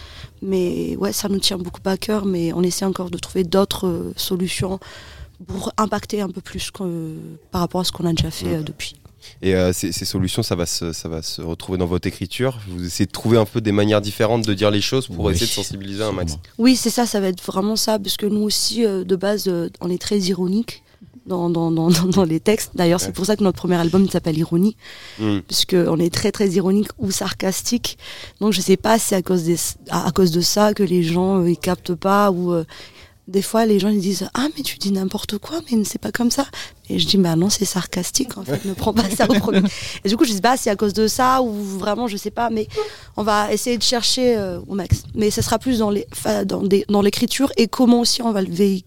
Mais 0.46 0.96
ouais, 0.96 1.12
ça 1.12 1.28
nous 1.28 1.40
tient 1.40 1.58
beaucoup 1.58 1.80
à 1.84 1.96
cœur, 1.96 2.24
mais 2.24 2.52
on 2.52 2.62
essaie 2.62 2.84
encore 2.84 3.10
de 3.10 3.18
trouver 3.18 3.44
d'autres 3.44 3.88
euh, 3.88 4.12
solutions 4.16 4.78
pour 5.46 5.72
impacter 5.76 6.20
un 6.20 6.30
peu 6.30 6.40
plus 6.40 6.70
que, 6.70 7.14
par 7.50 7.60
rapport 7.62 7.80
à 7.80 7.84
ce 7.84 7.92
qu'on 7.92 8.06
a 8.06 8.12
déjà 8.12 8.30
fait 8.30 8.54
euh, 8.54 8.62
depuis. 8.62 8.94
Et 9.42 9.54
euh, 9.54 9.72
ces, 9.72 9.92
ces 9.92 10.04
solutions, 10.04 10.42
ça 10.42 10.54
va, 10.54 10.66
se, 10.66 10.92
ça 10.92 11.08
va 11.08 11.22
se 11.22 11.42
retrouver 11.42 11.78
dans 11.78 11.86
votre 11.86 12.06
écriture? 12.06 12.60
Vous 12.68 12.84
essayez 12.84 13.06
de 13.06 13.12
trouver 13.12 13.38
un 13.38 13.44
peu 13.44 13.60
des 13.60 13.72
manières 13.72 14.00
différentes 14.00 14.46
de 14.46 14.54
dire 14.54 14.70
les 14.70 14.80
choses 14.80 15.08
pour 15.08 15.24
Oui, 15.24 15.32
essayer 15.32 15.46
de 15.46 15.52
sensibiliser 15.52 16.04
un 16.04 16.12
max? 16.12 16.38
Oui, 16.58 16.76
c'est 16.76 16.90
ça, 16.90 17.06
ça 17.06 17.20
va 17.20 17.28
être 17.28 17.42
vraiment 17.42 17.76
ça, 17.76 17.98
parce 17.98 18.16
que 18.16 18.26
nous 18.26 18.42
aussi, 18.42 18.84
euh, 18.84 19.04
de 19.04 19.16
base, 19.16 19.48
euh, 19.48 19.68
on 19.80 19.90
est 19.90 20.00
très 20.00 20.18
ironique 20.18 20.82
dans, 21.26 21.50
dans, 21.50 21.70
dans, 21.70 21.90
dans- 21.90 22.24
les 22.24 22.40
textes. 22.40 22.70
D'ailleurs, 22.74 23.00
Ouais. 23.00 23.06
c'est 23.06 23.12
pour 23.12 23.26
ça 23.26 23.36
que 23.36 23.42
notre 23.44 23.58
premier 23.58 23.76
album 23.76 24.08
s'appelle 24.08 24.38
Ironie, 24.38 24.76
Mm. 25.18 25.38
puisqu'on 25.46 25.98
est 25.98 26.12
très 26.12 26.32
très 26.32 26.48
ironique 26.50 26.88
ou 26.98 27.10
sarcastique. 27.10 27.98
Donc 28.40 28.52
je 28.52 28.60
sais 28.60 28.76
pas 28.76 28.98
si 28.98 29.06
c'est 29.08 29.16
à 29.16 29.22
cause, 29.22 29.44
des, 29.44 29.56
à, 29.90 30.06
à 30.06 30.10
cause 30.12 30.30
de 30.30 30.40
ça 30.40 30.72
que 30.74 30.82
les 30.82 31.02
gens 31.02 31.40
euh, 31.42 31.50
ils 31.50 31.58
captent 31.58 31.94
pas 31.94 32.30
ou 32.30 32.52
euh, 32.52 32.64
des 33.28 33.42
fois 33.42 33.66
les 33.66 33.78
gens 33.80 33.88
ils 33.88 34.00
disent 34.00 34.28
ah 34.34 34.46
mais 34.56 34.62
tu 34.62 34.78
dis 34.78 34.92
n'importe 34.92 35.38
quoi 35.38 35.60
mais 35.70 35.82
c'est 35.84 36.00
pas 36.00 36.12
comme 36.12 36.30
ça 36.30 36.46
et 36.88 36.98
je 37.00 37.06
dis 37.06 37.16
bah 37.16 37.34
non 37.34 37.50
c'est 37.50 37.64
sarcastique 37.64 38.38
en 38.38 38.44
fait 38.44 38.64
ne 38.64 38.72
prends 38.74 38.92
pas 38.94 39.08
ça 39.10 39.24
au 39.28 39.34
premier 39.34 39.62
et 40.04 40.08
du 40.08 40.16
coup 40.16 40.24
je 40.24 40.32
pas 40.38 40.56
si 40.56 40.64
c'est 40.64 40.70
à 40.70 40.76
cause 40.76 40.92
de 40.92 41.08
ça 41.08 41.42
ou 41.42 41.52
vraiment 41.52 42.06
je 42.06 42.16
sais 42.16 42.30
pas 42.30 42.50
mais 42.50 42.68
on 43.16 43.22
va 43.24 43.52
essayer 43.52 43.76
de 43.78 43.82
chercher 43.82 44.36
euh, 44.36 44.60
au 44.68 44.74
max 44.74 45.02
mais 45.14 45.30
ça 45.30 45.42
sera 45.42 45.58
plus 45.58 45.78
dans 45.80 45.90
les 45.90 46.06
dans 46.44 46.62
des 46.62 46.84
dans 46.88 47.02
l'écriture 47.02 47.50
et 47.56 47.66
comment 47.66 48.00
aussi 48.00 48.22
on 48.22 48.30
va 48.32 48.42
le 48.42 48.50
véhiculer 48.52 48.86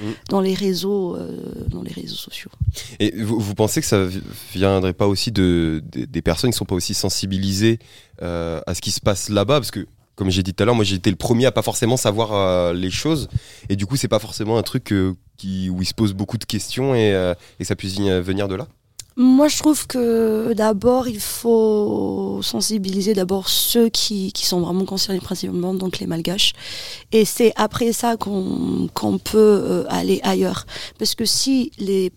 Mm. 0.00 0.04
dans 0.30 0.40
les 0.40 0.54
réseaux 0.54 1.14
euh, 1.14 1.40
dans 1.68 1.82
les 1.82 1.92
réseaux 1.92 2.16
sociaux. 2.16 2.50
Et 2.98 3.22
vous, 3.22 3.38
vous 3.38 3.54
pensez 3.54 3.80
que 3.80 3.86
ça 3.86 4.04
vi- 4.04 4.20
viendrait 4.52 4.92
pas 4.92 5.06
aussi 5.06 5.30
de, 5.30 5.80
des- 5.84 6.06
des 6.08 6.20
personnes 6.20 6.50
qui 6.50 6.56
sont 6.56 6.64
pas 6.64 6.74
aussi 6.74 6.94
sensibilisées 6.94 7.78
euh, 8.22 8.60
à 8.66 8.74
ce 8.74 8.80
qui 8.80 8.90
se 8.90 8.98
passe 9.00 9.28
là-bas? 9.28 9.60
Parce 9.60 9.70
que, 9.70 9.86
comme 10.16 10.30
j'ai 10.30 10.42
dit 10.42 10.54
tout 10.54 10.62
à 10.62 10.66
l'heure, 10.66 10.74
moi 10.74 10.84
été 10.90 11.10
le 11.10 11.16
premier 11.16 11.46
à 11.46 11.52
pas 11.52 11.62
forcément 11.62 11.96
savoir 11.96 12.32
euh, 12.32 12.72
les 12.72 12.90
choses. 12.90 13.28
Et 13.68 13.76
du 13.76 13.86
coup, 13.86 13.96
c'est 13.96 14.08
pas 14.08 14.18
forcément 14.18 14.58
un 14.58 14.62
truc 14.62 14.92
euh, 14.92 15.14
qui, 15.36 15.70
où 15.70 15.82
il 15.82 15.86
se 15.86 15.94
pose 15.94 16.14
beaucoup 16.14 16.38
de 16.38 16.44
questions 16.44 16.94
et, 16.94 17.14
euh, 17.14 17.34
et 17.60 17.64
ça 17.64 17.76
puisse 17.76 17.98
venir 17.98 18.48
de 18.48 18.54
là. 18.54 18.66
Moi, 19.18 19.48
je 19.48 19.58
trouve 19.58 19.86
que 19.86 20.52
d'abord, 20.52 21.08
il 21.08 21.20
faut 21.20 22.40
sensibiliser 22.42 23.14
d'abord 23.14 23.48
ceux 23.48 23.88
qui, 23.88 24.30
qui 24.32 24.44
sont 24.44 24.60
vraiment 24.60 24.84
concernés 24.84 25.20
principalement, 25.20 25.72
donc 25.72 25.98
les 25.98 26.06
malgaches. 26.06 26.52
Et 27.12 27.24
c'est 27.24 27.52
après 27.56 27.92
ça 27.92 28.16
qu'on 28.16 28.88
qu'on 28.92 29.16
peut 29.16 29.86
aller 29.88 30.20
ailleurs. 30.22 30.66
Parce 30.98 31.14
que 31.14 31.24
si 31.24 31.72
les 31.78 32.10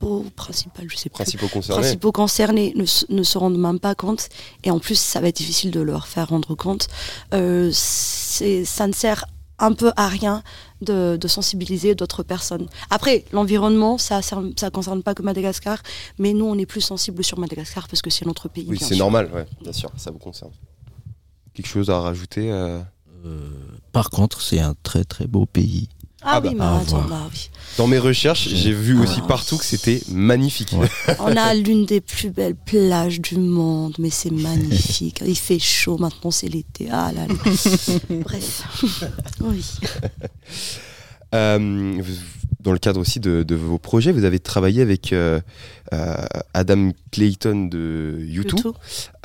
principaux, 0.00 0.24
principales, 0.36 0.86
je 0.88 0.96
sais 0.96 1.08
pas, 1.10 1.16
Principaux 1.16 1.48
concernés. 1.48 1.80
principaux 1.82 2.12
concernés 2.12 2.72
ne, 2.76 2.84
se- 2.86 3.04
ne 3.10 3.22
se 3.22 3.38
rendent 3.38 3.58
même 3.58 3.78
pas 3.78 3.94
compte, 3.94 4.28
et 4.64 4.70
en 4.70 4.78
plus, 4.78 4.98
ça 4.98 5.20
va 5.20 5.28
être 5.28 5.36
difficile 5.36 5.70
de 5.70 5.80
leur 5.80 6.06
faire 6.08 6.28
rendre 6.28 6.54
compte, 6.54 6.88
euh, 7.34 7.70
c'est- 7.72 8.64
ça 8.64 8.86
ne 8.86 8.92
sert 8.92 9.26
un 9.58 9.72
peu 9.74 9.92
à 9.96 10.08
rien 10.08 10.42
de, 10.80 11.18
de 11.18 11.28
sensibiliser 11.28 11.94
d'autres 11.94 12.22
personnes. 12.22 12.66
Après, 12.88 13.26
l'environnement, 13.32 13.98
ça 13.98 14.20
ne 14.32 14.68
concerne 14.70 15.02
pas 15.02 15.14
que 15.14 15.22
Madagascar, 15.22 15.82
mais 16.18 16.32
nous, 16.32 16.46
on 16.46 16.56
est 16.56 16.64
plus 16.64 16.80
sensible 16.80 17.22
sur 17.22 17.38
Madagascar 17.38 17.86
parce 17.86 18.00
que 18.00 18.08
c'est 18.08 18.24
notre 18.24 18.48
pays. 18.48 18.64
Oui, 18.68 18.78
c'est 18.80 18.96
normal, 18.96 19.30
ouais, 19.34 19.44
bien 19.62 19.72
sûr, 19.74 19.90
ça 19.98 20.10
vous 20.10 20.18
concerne. 20.18 20.52
Quelque 21.52 21.66
chose 21.68 21.90
à 21.90 22.00
rajouter 22.00 22.50
euh, 22.50 22.80
Euh, 23.26 23.50
par 23.92 24.08
contre, 24.08 24.40
c'est 24.40 24.60
un 24.60 24.74
très 24.82 25.04
très 25.04 25.26
beau 25.26 25.44
pays. 25.44 25.90
Ah, 26.22 26.34
Ah 26.34 26.40
oui, 26.42 26.54
bah, 26.54 26.54
mais 26.58 26.64
à 26.64 26.76
attends, 26.82 26.96
voir. 27.02 27.08
bah 27.08 27.28
oui. 27.32 27.50
Dans 27.78 27.86
mes 27.86 27.98
recherches, 27.98 28.46
j'ai 28.48 28.72
vu 28.72 28.98
aussi 29.00 29.20
partout 29.22 29.56
que 29.56 29.64
c'était 29.64 30.02
magnifique. 30.10 30.72
Ouais. 30.74 30.88
On 31.20 31.34
a 31.36 31.54
l'une 31.54 31.86
des 31.86 32.00
plus 32.02 32.28
belles 32.30 32.56
plages 32.56 33.20
du 33.20 33.38
monde, 33.38 33.94
mais 33.98 34.10
c'est 34.10 34.30
magnifique. 34.32 35.22
Il 35.26 35.38
fait 35.38 35.58
chaud 35.58 35.96
maintenant, 35.96 36.30
c'est 36.30 36.48
l'été. 36.48 36.88
Ah 36.90 37.10
là 37.12 37.26
là. 37.26 37.34
Bref. 38.10 38.62
Oui. 39.40 39.64
Euh, 41.34 42.02
dans 42.70 42.74
le 42.74 42.78
cadre 42.78 43.00
aussi 43.00 43.18
de, 43.18 43.42
de 43.42 43.54
vos 43.56 43.78
projets, 43.78 44.12
vous 44.12 44.22
avez 44.22 44.38
travaillé 44.38 44.80
avec 44.80 45.12
euh, 45.12 45.40
euh, 45.92 46.14
Adam 46.54 46.92
Clayton 47.10 47.66
de 47.66 48.16
YouTube. 48.20 48.60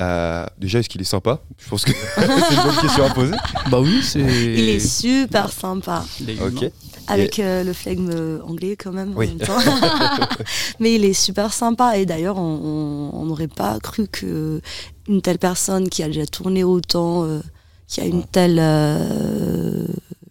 Euh, 0.02 0.44
déjà, 0.58 0.80
est-ce 0.80 0.88
qu'il 0.88 1.00
est 1.00 1.04
sympa? 1.04 1.38
Je 1.56 1.68
pense 1.68 1.84
que 1.84 1.92
c'est 2.16 2.22
une 2.56 2.62
bonne 2.64 2.76
question 2.82 3.04
à 3.04 3.10
poser. 3.10 3.34
Bah 3.70 3.78
oui, 3.80 4.00
c'est. 4.02 4.18
Il 4.18 4.68
est 4.68 4.80
super 4.80 5.52
sympa. 5.52 6.04
il 6.20 6.30
est 6.30 6.42
Ok. 6.42 6.60
humain. 6.62 6.70
Avec 7.06 7.38
euh, 7.38 7.62
le 7.62 7.72
flegme 7.72 8.40
anglais 8.44 8.74
quand 8.74 8.90
même 8.90 9.12
Oui. 9.14 9.26
en 9.26 9.38
même 9.38 9.46
temps. 9.46 9.58
Mais 10.80 10.96
il 10.96 11.04
est 11.04 11.12
super 11.12 11.52
sympa 11.52 11.98
et 11.98 12.04
d'ailleurs 12.04 12.38
on 12.38 13.24
n'aurait 13.26 13.46
pas 13.46 13.78
cru 13.78 14.08
que 14.08 14.60
une 15.08 15.22
telle 15.22 15.38
personne 15.38 15.88
qui 15.88 16.02
a 16.02 16.08
déjà 16.08 16.26
tourné 16.26 16.64
autant, 16.64 17.22
euh, 17.22 17.38
qui 17.86 18.00
a 18.00 18.06
une 18.06 18.24
telle 18.24 18.58
euh, 18.60 19.86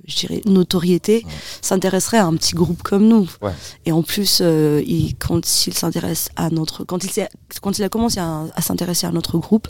je 0.07 0.15
dirais 0.15 0.41
notoriété, 0.45 1.23
Ouais. 1.25 1.31
s'intéresserait 1.61 2.17
à 2.17 2.25
un 2.25 2.35
petit 2.35 2.53
groupe 2.55 2.83
comme 2.83 3.07
nous. 3.07 3.29
Ouais. 3.41 3.51
Et 3.85 3.91
en 3.91 4.03
plus, 4.03 4.39
euh, 4.41 4.81
il, 4.85 5.15
quand 5.17 5.65
il 5.67 5.73
s'intéresse 5.73 6.29
à 6.35 6.49
notre, 6.49 6.83
quand 6.83 7.03
il, 7.03 7.09
s'est- 7.09 7.29
quand 7.61 7.77
il 7.77 7.83
a 7.83 7.89
commencé 7.89 8.19
à, 8.19 8.45
à 8.55 8.61
s'intéresser 8.61 9.07
à 9.07 9.11
notre 9.11 9.37
groupe, 9.37 9.67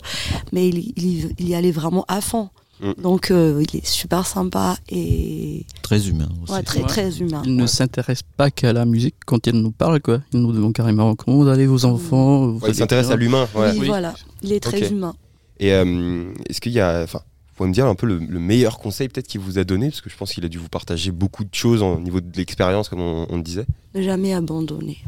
mais 0.52 0.68
il, 0.68 0.92
il, 0.96 1.34
il 1.38 1.48
y 1.48 1.54
allait 1.54 1.70
vraiment 1.72 2.04
à 2.08 2.20
fond. 2.20 2.50
Mm. 2.80 2.92
Donc 3.02 3.30
euh, 3.30 3.64
il 3.66 3.78
est 3.78 3.86
super 3.86 4.26
sympa 4.26 4.76
et 4.90 5.64
Très 5.82 6.08
humain 6.08 6.28
aussi. 6.42 6.52
ouais, 6.52 6.62
très 6.62 6.80
Ouais. 6.80 6.86
très 6.86 7.18
humain. 7.20 7.40
Il 7.46 7.56
ne 7.56 7.62
Ouais. 7.62 7.66
s'intéresse 7.68 8.20
pas 8.36 8.50
qu'à 8.50 8.74
la 8.74 8.84
musique 8.84 9.14
quand 9.24 9.46
il 9.46 9.54
nous 9.54 9.70
parle, 9.70 10.00
quoi. 10.00 10.20
Il 10.34 10.40
nous 10.40 10.52
demande 10.52 10.74
carrément 10.74 11.14
comment 11.14 11.38
vous 11.38 11.48
allez 11.48 11.64
vos 11.66 11.86
enfants. 11.86 12.48
vous 12.48 12.58
Ouais, 12.60 12.68
il 12.72 12.74
s'intéresse 12.74 13.08
à 13.08 13.16
l'humain. 13.16 13.48
ouais. 13.54 13.70
Oui, 13.72 13.78
Oui. 13.80 13.86
voilà, 13.86 14.12
il 14.42 14.52
est 14.52 14.60
très 14.60 14.90
humain. 14.90 15.14
Et 15.58 15.72
euh, 15.72 16.30
est-ce 16.50 16.60
qu'il 16.60 16.72
y 16.72 16.80
a, 16.80 17.00
enfin, 17.02 17.22
pouvez 17.56 17.68
me 17.68 17.74
dire 17.74 17.86
un 17.86 17.94
peu 17.94 18.06
le, 18.06 18.18
le 18.18 18.38
meilleur 18.38 18.78
conseil 18.78 19.08
peut-être 19.08 19.26
qu'il 19.26 19.40
vous 19.40 19.58
a 19.58 19.64
donné, 19.64 19.88
parce 19.88 20.00
que 20.00 20.10
je 20.10 20.16
pense 20.16 20.32
qu'il 20.32 20.44
a 20.44 20.48
dû 20.48 20.58
vous 20.58 20.68
partager 20.68 21.10
beaucoup 21.10 21.44
de 21.44 21.54
choses 21.54 21.82
au 21.82 21.98
niveau 21.98 22.20
de 22.20 22.36
l'expérience, 22.36 22.88
comme 22.88 23.00
on, 23.00 23.26
on 23.28 23.36
le 23.36 23.42
disait. 23.42 23.66
Ne 23.94 24.02
jamais 24.02 24.34
abandonner. 24.34 24.98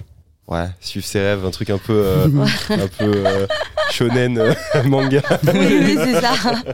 Ouais, 0.48 0.66
suivre 0.80 1.04
ses 1.04 1.20
rêves, 1.20 1.44
un 1.44 1.50
truc 1.50 1.68
un 1.68 1.76
peu, 1.76 1.92
euh, 1.92 2.26
un 2.70 2.88
peu 2.88 3.12
euh, 3.26 3.46
shonen 3.90 4.38
euh, 4.38 4.54
manga. 4.86 5.20
oui, 5.52 5.78
oui, 5.84 5.98
c'est 6.02 6.20
ça. 6.22 6.32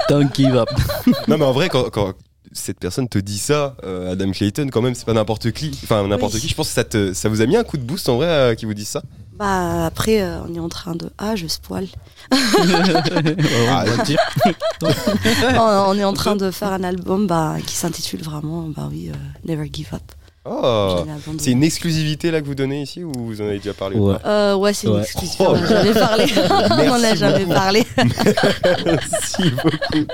Don't 0.08 0.28
give 0.32 0.54
up. 0.54 0.68
non, 1.26 1.38
mais 1.38 1.44
en 1.44 1.52
vrai, 1.52 1.68
quand, 1.68 1.90
quand 1.90 2.12
cette 2.52 2.78
personne 2.78 3.08
te 3.08 3.18
dit 3.18 3.38
ça, 3.38 3.76
euh, 3.84 4.12
Adam 4.12 4.30
Clayton, 4.30 4.68
quand 4.72 4.82
même, 4.82 4.94
c'est 4.94 5.04
pas 5.06 5.12
n'importe 5.12 5.50
qui. 5.52 5.78
Enfin, 5.82 6.06
n'importe 6.06 6.34
Oui. 6.34 6.40
qui. 6.40 6.48
Je 6.48 6.54
pense 6.54 6.68
que 6.68 6.74
ça, 6.74 6.84
te, 6.84 7.12
ça 7.12 7.28
vous 7.28 7.40
a 7.40 7.46
mis 7.46 7.56
un 7.56 7.64
coup 7.64 7.76
de 7.76 7.82
boost 7.82 8.08
en 8.08 8.16
vrai 8.16 8.26
euh, 8.26 8.54
qui 8.54 8.64
vous 8.66 8.74
dit 8.74 8.84
ça? 8.84 9.02
Bah 9.36 9.86
après, 9.86 10.22
euh, 10.22 10.38
on 10.48 10.54
est 10.54 10.60
en 10.60 10.68
train 10.68 10.94
de 10.94 11.10
ah 11.18 11.34
je 11.34 11.48
spoil. 11.48 11.88
On 12.32 14.02
dire. 14.04 14.18
on, 15.56 15.58
on 15.88 15.94
est 15.98 16.04
en 16.04 16.12
train 16.12 16.36
de 16.36 16.50
faire 16.52 16.72
un 16.72 16.84
album 16.84 17.26
bah, 17.26 17.56
qui 17.66 17.74
s'intitule 17.74 18.22
vraiment 18.22 18.68
bah 18.68 18.88
oui 18.90 19.10
euh, 19.10 19.14
Never 19.44 19.68
Give 19.72 19.88
Up. 19.92 20.02
Oh, 20.46 21.04
Jamais 21.06 21.38
c'est 21.38 21.52
une 21.52 21.64
exclusivité 21.64 22.30
là 22.30 22.42
que 22.42 22.46
vous 22.46 22.54
donnez 22.54 22.82
ici 22.82 23.02
ou 23.02 23.12
vous 23.16 23.40
en 23.40 23.44
avez 23.46 23.56
déjà 23.58 23.72
parlé 23.72 23.96
ou 23.96 24.10
Ouais. 24.10 24.18
pas 24.18 24.28
Euh, 24.28 24.54
ouais, 24.56 24.74
c'est 24.74 24.88
une 24.88 25.00
exclusivité. 25.00 25.42
Oh. 25.48 25.54
On 25.54 25.60
n'a 25.60 25.66
jamais 25.66 25.92
parlé. 25.94 26.24
on 26.50 26.84
n'en 26.86 27.02
a 27.02 27.14
jamais 27.14 27.38
beaucoup. 27.46 27.52
parlé. 27.54 27.84
Merci 28.84 29.50
beaucoup. 29.50 30.06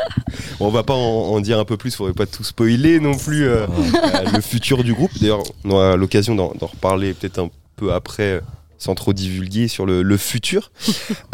Bon, 0.58 0.66
on 0.66 0.70
va 0.70 0.82
pas 0.84 0.94
en, 0.94 0.98
en 1.34 1.40
dire 1.40 1.58
un 1.58 1.64
peu 1.64 1.76
plus, 1.76 1.94
faudrait 1.96 2.12
pas 2.12 2.26
tout 2.26 2.44
spoiler 2.44 3.00
non 3.00 3.16
plus 3.16 3.44
euh, 3.48 3.66
euh, 3.66 4.30
le 4.34 4.40
futur 4.40 4.84
du 4.84 4.94
groupe. 4.94 5.10
D'ailleurs, 5.20 5.42
on 5.64 5.70
aura 5.70 5.96
l'occasion 5.96 6.34
d'en 6.36 6.52
d'en 6.58 6.66
reparler 6.66 7.12
peut-être 7.14 7.38
un 7.40 7.50
peu 7.76 7.92
après, 7.92 8.40
sans 8.78 8.94
trop 8.94 9.12
divulguer 9.12 9.66
sur 9.66 9.84
le, 9.84 10.02
le 10.02 10.16
futur. 10.16 10.70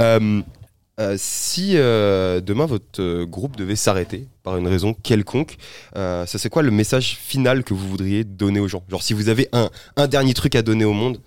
Euh, 0.98 1.16
si 1.18 1.72
euh, 1.74 2.40
demain 2.40 2.64
votre 2.64 3.00
euh, 3.02 3.26
groupe 3.26 3.54
devait 3.56 3.76
s'arrêter 3.76 4.26
par 4.42 4.56
une 4.56 4.66
raison 4.66 4.94
quelconque, 4.94 5.59
euh, 5.94 6.24
ça 6.24 6.38
c'est 6.38 6.48
quoi 6.48 6.62
le 6.62 6.70
message 6.70 7.18
final 7.20 7.64
que 7.64 7.74
vous 7.74 7.87
voudriez 7.87 8.24
donner 8.24 8.61
aux 8.61 8.68
gens? 8.68 8.82
Genre 8.88 9.02
si 9.02 9.12
vous 9.12 9.28
avez 9.28 9.50
un, 9.52 9.68
un 9.96 10.06
dernier 10.06 10.32
truc 10.32 10.54
à 10.54 10.62
donner 10.62 10.87
au 10.87 10.94
monde, 10.94 11.20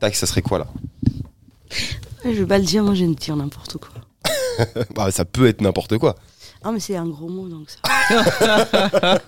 tac, 0.00 0.16
ça 0.16 0.26
serait 0.26 0.42
quoi 0.42 0.58
là? 0.58 0.66
Je 2.24 2.30
vais 2.30 2.46
pas 2.46 2.58
le 2.58 2.64
dire, 2.64 2.82
moi 2.82 2.94
je 2.94 3.04
vais 3.04 3.14
dire 3.14 3.36
n'importe 3.36 3.76
quoi. 3.76 3.92
bah, 4.96 5.12
Ça 5.12 5.24
peut 5.24 5.46
être 5.46 5.60
n'importe 5.60 5.98
quoi. 5.98 6.16
Ah 6.64 6.72
mais 6.72 6.80
c'est 6.80 6.96
un 6.96 7.06
gros 7.06 7.28
mot 7.28 7.48
donc 7.48 7.68
ça. 7.70 7.78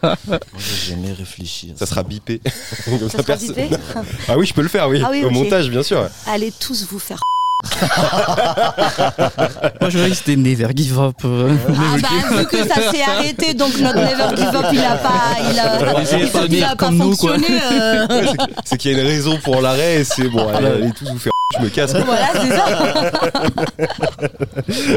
Moi, 0.03 0.39
j'ai 0.59 0.93
jamais 0.93 1.13
réfléchi. 1.13 1.73
Ça 1.77 1.87
sera 1.87 2.03
bipé. 2.03 2.41
Comme 2.85 3.09
Ça 3.09 3.23
sera 3.23 3.37
bipé 3.37 3.71
Ah 4.29 4.37
oui, 4.39 4.47
je 4.47 4.55
peux 4.55 4.63
le 4.63 4.69
faire, 4.69 4.89
oui. 4.89 5.03
Ah 5.05 5.09
oui, 5.11 5.25
Au 5.25 5.31
montage, 5.31 5.71
bien 5.71 5.83
sûr. 5.85 6.09
Allez 6.27 6.53
tous 6.53 6.87
vous 6.89 6.99
faire. 6.99 7.21
Moi, 9.81 9.91
je 9.91 9.99
risque 9.99 10.27
des 10.27 10.37
Never 10.37 10.69
Give 10.75 10.99
Up. 10.99 11.17
euh. 11.25 11.55
Ah 11.69 11.73
bah 12.01 12.09
vu 12.39 12.47
que 12.47 12.67
ça 12.69 12.77
s'est 12.91 13.03
arrêté 13.03 13.53
donc 13.55 13.77
notre 13.79 13.99
Never 14.09 14.37
Give 14.37 14.55
Up 14.55 14.67
il 14.73 14.79
a 14.81 14.97
pas 14.97 15.37
il 15.51 15.59
a, 15.59 15.79
il 16.19 16.31
pas 16.31 16.43
a 16.71 16.77
pas 16.77 16.91
fonctionné. 16.93 17.47
euh. 17.73 18.07
Ouais, 18.09 18.27
c'est- 18.65 18.77
qu'il 18.79 18.93
y 18.93 18.95
a 18.95 18.99
une 19.01 19.07
raison 19.07 19.39
pour 19.43 19.61
l'arrêt 19.61 19.97
et 20.01 20.05
c'est 20.05 20.29
bon, 20.29 20.49
allez, 20.49 20.67
allez 20.67 20.93
tous 20.93 21.09
vous 21.11 21.19
faire 21.19 21.33
je 21.59 21.63
me 21.63 21.69
casse. 21.69 21.93
Voilà 21.95 22.29
c'est 22.35 22.49
ça. 22.51 22.67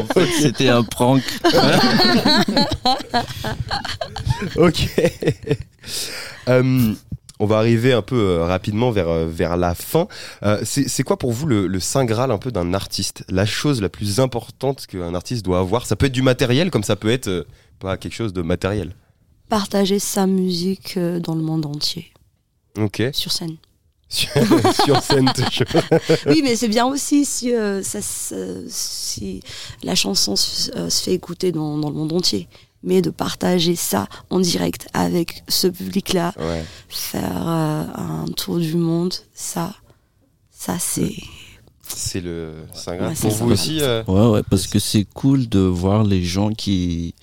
En 0.00 0.06
fait, 0.14 0.26
c'était 0.40 0.70
un 0.70 0.82
prank. 0.82 1.22
ok. 4.56 4.88
Euh, 6.48 6.94
on 7.38 7.46
va 7.46 7.58
arriver 7.58 7.92
un 7.92 8.02
peu 8.02 8.16
euh, 8.16 8.44
rapidement 8.44 8.90
vers, 8.90 9.08
euh, 9.08 9.26
vers 9.28 9.56
la 9.56 9.74
fin. 9.74 10.08
Euh, 10.42 10.60
c'est 10.64 11.02
quoi 11.02 11.16
pour 11.18 11.32
vous 11.32 11.46
le, 11.46 11.66
le 11.66 11.80
saint 11.80 12.04
graal 12.04 12.30
un 12.30 12.38
peu 12.38 12.50
d'un 12.50 12.74
artiste? 12.74 13.24
La 13.28 13.46
chose 13.46 13.80
la 13.80 13.88
plus 13.88 14.20
importante 14.20 14.86
qu'un 14.86 15.14
artiste 15.14 15.44
doit 15.44 15.58
avoir? 15.60 15.86
Ça 15.86 15.96
peut 15.96 16.06
être 16.06 16.12
du 16.12 16.22
matériel 16.22 16.70
comme 16.70 16.84
ça 16.84 16.96
peut 16.96 17.10
être 17.10 17.46
pas 17.78 17.96
quelque 17.96 18.14
chose 18.14 18.32
de 18.32 18.42
matériel. 18.42 18.94
Partager 19.48 19.98
sa 19.98 20.26
musique 20.26 20.98
dans 20.98 21.34
le 21.34 21.42
monde 21.42 21.64
entier 21.66 22.12
Ok. 22.78 23.02
sur 23.12 23.32
scène. 23.32 23.56
Sur, 24.08 24.30
scène, 25.02 25.30
toujours. 25.34 25.82
Oui, 26.26 26.40
mais 26.42 26.56
c'est 26.56 26.68
bien 26.68 26.86
aussi 26.86 27.24
si, 27.24 27.54
euh, 27.54 27.82
ça, 27.82 27.98
si 28.02 29.42
la 29.82 29.94
chanson 29.94 30.34
se, 30.34 30.70
euh, 30.76 30.88
se 30.90 31.02
fait 31.02 31.12
écouter 31.12 31.52
dans, 31.52 31.76
dans 31.78 31.90
le 31.90 31.94
monde 31.94 32.12
entier. 32.12 32.48
Mais 32.84 33.02
de 33.02 33.10
partager 33.10 33.74
ça 33.74 34.06
en 34.30 34.38
direct 34.38 34.88
avec 34.94 35.42
ce 35.48 35.66
public-là, 35.66 36.32
Ouais. 36.38 36.64
faire 36.88 37.48
euh, 37.48 37.84
un 37.96 38.24
tour 38.36 38.58
du 38.58 38.76
monde, 38.76 39.14
ça, 39.34 39.74
ça 40.50 40.76
c'est. 40.78 41.14
C'est 41.88 42.20
le. 42.20 42.52
Ouais, 42.86 43.14
pour 43.20 43.30
vous 43.30 43.50
aussi 43.52 43.78
euh, 43.80 44.04
Ouais, 44.06 44.26
ouais, 44.28 44.42
parce 44.48 44.66
que 44.66 44.78
c'est 44.78 45.04
cool 45.14 45.48
de 45.48 45.58
voir 45.58 46.04
les 46.04 46.22
gens 46.22 46.50
qui, 46.52 47.14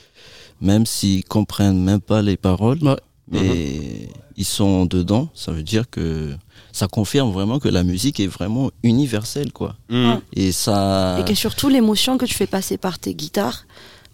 même 0.59 0.85
s'ils 0.85 1.23
comprennent 1.23 1.81
même 1.81 2.01
pas 2.01 2.21
les 2.21 2.35
paroles, 2.37 2.79
Ouais. 2.83 2.95
mais 3.31 4.09
ils 4.35 4.45
sont 4.45 4.85
dedans, 4.85 5.29
ça 5.33 5.51
veut 5.51 5.63
dire 5.63 5.89
que 5.89 6.35
ça 6.73 6.87
confirme 6.87 7.31
vraiment 7.31 7.59
que 7.59 7.69
la 7.69 7.83
musique 7.83 8.19
est 8.19 8.27
vraiment 8.27 8.71
universelle, 8.83 9.53
quoi. 9.53 9.77
hmm. 9.89 10.15
Et 10.33 10.51
ça. 10.51 11.17
Et 11.19 11.23
que 11.23 11.33
surtout 11.35 11.69
l'émotion 11.69 12.17
que 12.17 12.25
tu 12.25 12.33
fais 12.33 12.47
passer 12.47 12.77
par 12.77 12.99
tes 12.99 13.13
guitares, 13.15 13.65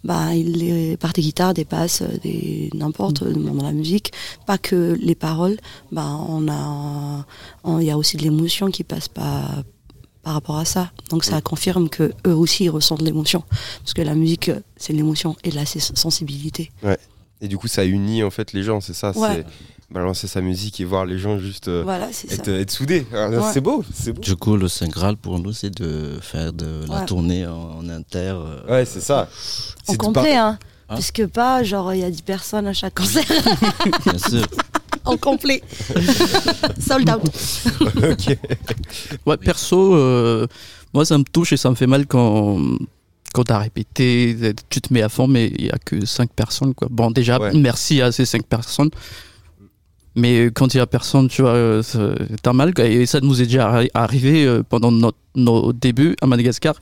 bah, 0.04 0.34
il 0.34 0.52
les- 0.52 0.96
par 0.96 1.12
tes 1.12 1.22
guitares 1.22 1.54
dépasse 1.54 2.02
euh, 2.02 2.08
des 2.22 2.70
n'importe 2.74 3.22
euh, 3.22 3.32
dans 3.32 3.62
la 3.62 3.72
musique. 3.72 4.12
Pas 4.46 4.58
que 4.58 4.96
les 5.00 5.14
paroles, 5.14 5.56
bah, 5.90 6.06
on 6.28 6.48
a, 6.48 7.24
il 7.80 7.86
y 7.86 7.90
a 7.90 7.96
aussi 7.98 8.16
de 8.16 8.22
l'émotion 8.22 8.70
qui 8.70 8.84
passe 8.84 9.08
par 9.08 9.62
par 10.22 10.34
rapport 10.34 10.56
à 10.58 10.64
ça. 10.64 10.92
Donc 11.10 11.24
ça 11.24 11.40
confirme 11.40 11.88
que 11.88 12.12
eux 12.28 12.34
aussi 12.34 12.64
ils 12.64 12.70
ressentent 12.70 13.02
l'émotion, 13.02 13.42
parce 13.80 13.92
que 13.92 14.02
la 14.02 14.14
musique 14.14 14.52
c'est 14.76 14.92
l'émotion 14.92 15.36
et 15.42 15.50
de 15.50 15.56
la 15.56 15.66
sens- 15.66 15.92
sensibilité. 15.96 16.70
Et 17.40 17.48
du 17.48 17.58
coup, 17.58 17.66
ça 17.66 17.84
unit 17.84 18.22
en 18.22 18.30
fait 18.30 18.52
les 18.52 18.62
gens, 18.62 18.80
c'est 18.80 18.94
ça. 18.94 19.10
Ouais. 19.18 19.34
c'est- 19.34 19.46
balancer 19.92 20.26
sa 20.26 20.40
musique 20.40 20.80
et 20.80 20.84
voir 20.84 21.04
les 21.06 21.18
gens 21.18 21.38
juste 21.38 21.68
euh, 21.68 21.82
Voilà, 21.84 22.08
c'est 22.12 22.28
ça. 22.28 22.34
être, 22.36 22.48
être 22.48 22.70
soudés. 22.70 23.06
Ah, 23.14 23.28
Ouais. 23.28 23.38
C'est 23.52 23.60
beau. 23.60 23.84
Du 24.20 24.36
coup, 24.36 24.56
le 24.56 24.68
Saint 24.68 24.88
Graal 24.88 25.16
pour 25.16 25.38
nous, 25.38 25.52
c'est 25.52 25.70
de 25.70 26.18
faire 26.20 26.52
de 26.52 26.84
la 26.88 27.00
Ouais. 27.00 27.04
tournée 27.06 27.46
en, 27.46 27.78
en 27.78 27.88
inter. 27.88 28.34
euh, 28.36 28.66
Ouais, 28.70 28.84
c'est 28.84 29.00
ça. 29.00 29.28
En 29.88 29.94
complet, 29.94 30.34
hein. 30.36 30.58
Hein 30.88 30.94
Puisque 30.96 31.26
pas, 31.26 31.62
genre, 31.62 31.94
il 31.94 32.00
y 32.00 32.04
a 32.04 32.10
10 32.10 32.22
personnes 32.22 32.66
à 32.66 32.72
chaque 32.72 32.94
concert. 32.94 33.24
Bien 34.04 34.18
sûr. 34.18 34.46
en 35.04 35.16
complet. 35.16 35.62
Sold 36.78 37.08
out. 37.10 37.22
Ok. 37.96 38.36
Ouais, 39.26 39.36
perso, 39.36 39.94
euh, 39.94 40.46
moi 40.94 41.04
ça 41.04 41.16
me 41.18 41.24
touche 41.24 41.52
et 41.52 41.56
ça 41.56 41.70
me 41.70 41.74
fait 41.74 41.86
mal 41.86 42.06
quand 42.06 42.60
quand 43.34 43.44
t'as 43.44 43.58
répété, 43.58 44.36
tu 44.68 44.82
te 44.82 44.92
mets 44.92 45.00
à 45.00 45.08
fond, 45.08 45.26
mais 45.26 45.46
il 45.56 45.64
y 45.64 45.70
a 45.70 45.78
que 45.78 46.04
5 46.04 46.30
personnes. 46.34 46.74
Quoi. 46.74 46.88
Bon, 46.90 47.10
déjà, 47.10 47.38
Ouais. 47.40 47.52
merci 47.54 48.02
à 48.02 48.12
ces 48.12 48.26
5 48.26 48.44
personnes. 48.44 48.90
Mais 50.14 50.46
quand 50.54 50.74
il 50.74 50.76
y 50.76 50.80
a 50.80 50.86
personne, 50.86 51.28
tu 51.28 51.42
vois, 51.42 51.52
euh, 51.54 51.82
t'as 52.42 52.52
mal. 52.52 52.72
Et 52.80 53.06
ça 53.06 53.20
nous 53.20 53.40
est 53.40 53.46
déjà 53.46 53.70
arri- 53.72 53.90
arrivé 53.94 54.44
euh, 54.44 54.62
pendant 54.62 54.90
notre, 54.92 55.16
nos 55.34 55.72
débuts 55.72 56.16
à 56.20 56.26
Madagascar. 56.26 56.74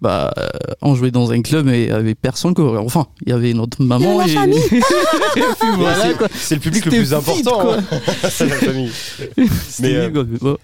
Bah, 0.00 0.32
euh, 0.38 0.46
on 0.80 0.94
jouait 0.94 1.10
dans 1.10 1.32
un 1.32 1.42
club 1.42 1.66
et 1.68 1.84
il 1.84 1.88
y 1.88 1.90
avait 1.92 2.14
personne. 2.14 2.54
Quoi. 2.54 2.78
Enfin, 2.80 3.06
il 3.26 3.30
y 3.30 3.32
avait 3.32 3.52
notre 3.54 3.82
maman. 3.82 4.22
et... 4.24 4.34
voilà, 5.76 6.14
c'est, 6.34 6.54
le 6.54 6.60
public 6.60 6.84
le 6.84 6.90
plus 6.92 7.14
important. 7.14 7.72
vide, 7.72 7.84
hein. 7.90 7.98
c'est 8.30 8.46
la 8.46 8.56
famille. 8.56 8.90
Euh, 9.38 9.46
mais 9.80 10.08
bon. 10.10 10.56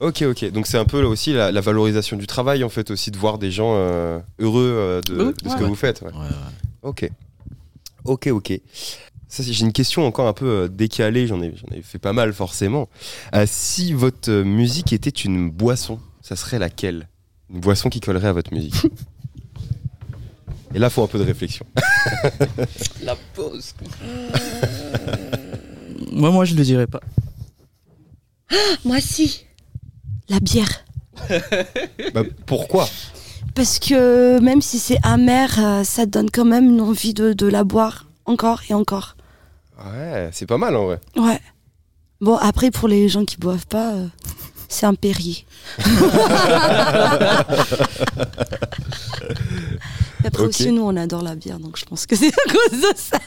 Ok, 0.00 0.22
ok. 0.22 0.50
Donc 0.52 0.66
c'est 0.66 0.78
un 0.78 0.84
peu 0.84 1.00
là 1.00 1.08
aussi 1.08 1.32
la, 1.32 1.50
la 1.52 1.60
valorisation 1.60 2.16
du 2.16 2.26
travail, 2.26 2.62
en 2.64 2.68
fait, 2.68 2.90
aussi 2.90 3.10
de 3.10 3.16
voir 3.16 3.38
des 3.38 3.50
gens 3.50 3.72
euh, 3.76 4.18
heureux 4.38 4.70
euh, 4.76 5.00
de, 5.02 5.16
Ouais, 5.16 5.32
de 5.32 5.48
ce 5.48 5.54
ouais. 5.54 5.58
que 5.60 5.64
vous 5.64 5.74
faites. 5.74 6.02
ouais. 6.02 6.08
Ouais, 6.08 6.18
ouais. 6.26 6.82
Ok. 6.82 7.10
Ok, 8.04 8.26
ok. 8.32 8.60
Ça, 9.32 9.42
j'ai 9.42 9.64
une 9.64 9.72
question 9.72 10.06
encore 10.06 10.28
un 10.28 10.34
peu 10.34 10.44
euh, 10.46 10.68
décalée, 10.68 11.26
j'en 11.26 11.40
ai, 11.40 11.54
j'en 11.56 11.74
ai 11.74 11.80
fait 11.80 11.98
pas 11.98 12.12
mal 12.12 12.34
forcément. 12.34 12.90
Euh, 13.34 13.46
si 13.48 13.94
votre 13.94 14.30
euh, 14.30 14.44
musique 14.44 14.92
était 14.92 15.08
une 15.08 15.50
boisson, 15.50 16.00
ça 16.20 16.36
serait 16.36 16.58
laquelle? 16.58 17.08
Une 17.48 17.60
boisson 17.60 17.88
qui 17.88 18.00
collerait 18.00 18.28
à 18.28 18.34
votre 18.34 18.52
musique? 18.52 18.74
Et 20.74 20.78
là, 20.78 20.90
faut 20.90 21.02
un 21.02 21.06
peu 21.06 21.18
de 21.18 21.24
réflexion. 21.24 21.64
La 23.02 23.16
pause. 23.32 23.72
moi, 26.12 26.30
moi, 26.30 26.44
je 26.44 26.54
le 26.54 26.62
dirais 26.62 26.86
pas. 26.86 27.00
Moi, 28.84 29.00
si. 29.00 29.46
La 30.28 30.40
bière. 30.40 30.84
Bah, 32.12 32.24
pourquoi? 32.44 32.86
Parce 33.54 33.78
que 33.78 34.38
même 34.40 34.60
si 34.60 34.78
c'est 34.78 34.98
amer, 35.02 35.84
ça 35.86 36.04
te 36.04 36.10
donne 36.10 36.30
quand 36.30 36.44
même 36.44 36.68
une 36.68 36.82
envie 36.82 37.14
de, 37.14 37.32
de 37.32 37.46
la 37.46 37.64
boire 37.64 38.10
encore 38.26 38.60
et 38.68 38.74
encore. 38.74 39.16
Ouais, 39.78 40.28
c'est 40.32 40.46
pas 40.46 40.58
mal 40.58 40.76
en 40.76 40.86
vrai. 40.86 41.00
Ouais. 41.16 41.40
Bon, 42.20 42.36
après, 42.36 42.70
pour 42.70 42.88
les 42.88 43.08
gens 43.08 43.24
qui 43.24 43.36
boivent 43.36 43.66
pas, 43.66 43.94
euh, 43.94 44.06
c'est 44.68 44.86
un 44.86 44.94
Perrier. 44.94 45.44
après 50.24 50.44
aussi, 50.44 50.70
nous, 50.72 50.82
on 50.82 50.96
adore 50.96 51.22
la 51.22 51.34
bière, 51.34 51.58
donc 51.58 51.76
je 51.78 51.84
pense 51.84 52.06
que 52.06 52.16
c'est 52.16 52.28
à 52.32 52.52
cause 52.52 52.80
de 52.80 52.92
ça. 52.96 53.18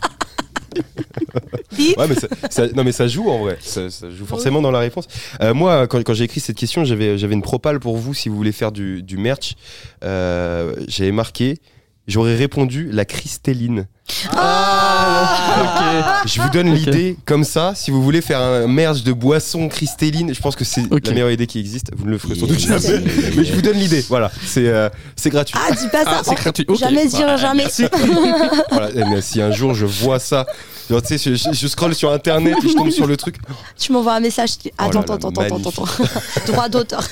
Ouais, 1.98 2.08
mais 2.08 2.16
ça, 2.16 2.28
ça- 2.50 2.68
non, 2.70 2.84
mais 2.84 2.92
ça 2.92 3.08
joue 3.08 3.30
en 3.30 3.40
vrai. 3.40 3.58
Ça, 3.62 3.90
ça 3.90 4.10
joue 4.10 4.26
forcément 4.26 4.62
dans 4.62 4.72
la 4.72 4.80
réponse. 4.80 5.08
Euh, 5.42 5.54
moi, 5.54 5.88
quand, 5.88 6.02
quand 6.04 6.14
j'ai 6.14 6.26
écrit 6.26 6.40
cette 6.42 6.58
question, 6.58 6.84
j'avais, 6.86 7.18
j'avais 7.18 7.34
une 7.34 7.42
propale 7.42 7.80
pour 7.80 7.98
vous 7.98 8.14
si 8.14 8.30
vous 8.30 8.36
voulez 8.36 8.52
faire 8.52 8.72
du, 8.72 9.02
du 9.04 9.18
merch. 9.18 9.56
Euh, 10.04 10.76
j'avais 10.88 11.12
marqué, 11.14 11.60
j'aurais 12.08 12.36
répondu 12.36 12.90
la 12.92 13.06
cristalline. 13.06 13.88
Ah, 14.36 16.22
Je 16.26 16.42
vous 16.42 16.50
donne 16.50 16.74
l'idée 16.74 17.18
comme 17.26 17.44
ça. 17.44 17.74
Si 17.76 17.92
vous 17.92 18.04
voulez 18.04 18.22
faire 18.22 18.40
un 18.40 18.68
merch 18.68 19.04
de 19.04 19.12
boisson 19.14 19.68
cristalline, 19.68 20.34
je 20.34 20.40
pense 20.42 20.56
que 20.56 20.64
c'est 20.64 20.82
la 20.90 21.12
meilleure 21.12 21.32
idée 21.32 21.48
qui 21.48 21.60
existe. 21.60 21.92
Vous 21.96 22.06
ne 22.06 22.12
le 22.12 22.18
ferez 22.18 22.36
sans 22.36 22.46
doute 22.48 22.60
Yeah. 22.62 22.78
jamais. 22.80 23.04
Mais 23.36 23.44
je 23.46 23.54
vous 23.54 23.62
donne 23.62 23.78
l'idée. 23.78 24.04
Voilà, 24.10 24.32
c'est, 24.46 24.68
euh, 24.68 24.90
c'est 25.16 25.30
gratuit. 25.30 25.58
Ah, 25.60 25.72
dis 25.74 25.88
pas 25.88 26.04
ça. 26.04 26.12
Ah, 26.18 26.22
c'est 26.24 26.36
gratuit. 26.36 26.66
Ok. 26.68 26.78
Jamais 26.78 27.06
dire 27.08 27.26
Bah, 27.28 27.38
jamais. 27.38 27.66
Voilà. 28.72 28.90
Mais 29.10 29.22
si 29.22 29.42
un 29.42 29.52
jour 29.52 29.74
je 29.74 29.86
vois 29.86 30.20
ça, 30.20 30.46
genre, 30.90 31.02
tu 31.02 31.18
sais, 31.18 31.32
je, 31.32 31.36
je, 31.36 31.54
je 31.58 31.68
scrolle 31.68 31.94
sur 31.96 32.12
internet 32.12 32.56
et 32.64 32.70
je 32.70 32.74
tombe 32.74 32.90
sur 32.92 33.08
le 33.08 33.18
truc. 33.18 33.36
Tu 33.78 33.92
m'envoies 33.92 34.14
un 34.16 34.20
message. 34.20 34.58
tu 34.58 34.70
dis, 34.70 34.72
Oh 34.80 34.84
là 34.84 34.88
Attends, 34.88 35.00
là, 35.00 35.14
attends, 35.16 35.30
attends, 35.30 35.58
attends, 35.58 35.84
attends. 35.84 36.08
Droit 36.48 36.70
d'auteur. 36.70 37.04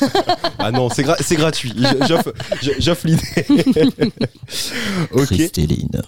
Ah 0.59 0.71
non, 0.71 0.89
c'est, 0.89 1.03
gra- 1.03 1.17
c'est 1.21 1.35
gratuit. 1.35 1.73
J'offre, 2.79 3.05
l'idée. 3.07 3.45
ok. 5.11 5.25
Cristalline. 5.25 6.01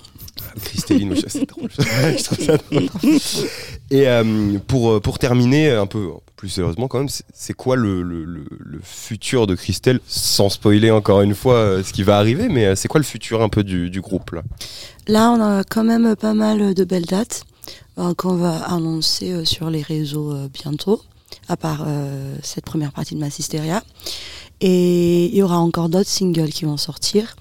Cristalline, 0.63 1.09
moi, 1.09 1.17
c'est 1.27 1.47
drôle. 1.47 1.69
je 1.77 2.23
trouve 2.23 2.39
ça 2.39 2.57
drôle. 2.57 2.89
Et 3.91 4.07
euh, 4.07 4.57
pour, 4.67 4.91
euh, 4.91 4.99
pour 4.99 5.19
terminer, 5.19 5.71
un 5.71 5.85
peu, 5.85 6.07
un 6.07 6.15
peu 6.25 6.31
plus 6.35 6.49
sérieusement 6.49 6.87
quand 6.87 6.99
même, 6.99 7.09
c'est, 7.33 7.53
quoi 7.53 7.75
le, 7.75 8.01
le, 8.01 8.23
le, 8.23 8.45
le 8.59 8.79
futur 8.81 9.47
de 9.47 9.55
Christelle 9.55 9.99
Sans 10.07 10.49
spoiler 10.49 10.91
encore 10.91 11.21
une 11.21 11.35
fois 11.35 11.55
euh, 11.55 11.83
ce 11.83 11.93
qui 11.93 12.03
va 12.03 12.17
arriver, 12.17 12.49
mais 12.49 12.75
c'est 12.75 12.87
quoi 12.87 12.99
le 12.99 13.05
futur 13.05 13.41
un 13.41 13.49
peu 13.49 13.63
du, 13.63 13.89
du 13.89 14.01
groupe 14.01 14.31
là? 14.31 14.41
Là, 15.07 15.31
on 15.31 15.41
a 15.41 15.63
quand 15.63 15.83
même 15.83 16.15
pas 16.15 16.33
mal 16.33 16.73
de 16.73 16.83
belles 16.83 17.05
dates 17.05 17.45
euh, 17.97 18.13
qu'on 18.15 18.35
va 18.35 18.57
annoncer 18.65 19.45
sur 19.45 19.69
les 19.69 19.81
réseaux 19.81 20.35
bientôt, 20.53 21.01
à 21.47 21.57
part 21.57 21.83
euh, 21.87 22.35
cette 22.43 22.65
première 22.65 22.91
partie 22.91 23.15
de 23.15 23.19
Massisteria. 23.19 23.83
Et 24.61 25.25
il 25.25 25.35
y 25.35 25.41
aura 25.43 25.57
encore 25.57 25.89
d'autres 25.89 26.09
singles 26.09 26.49
qui 26.49 26.65
vont 26.65 26.77
sortir. 26.77 27.35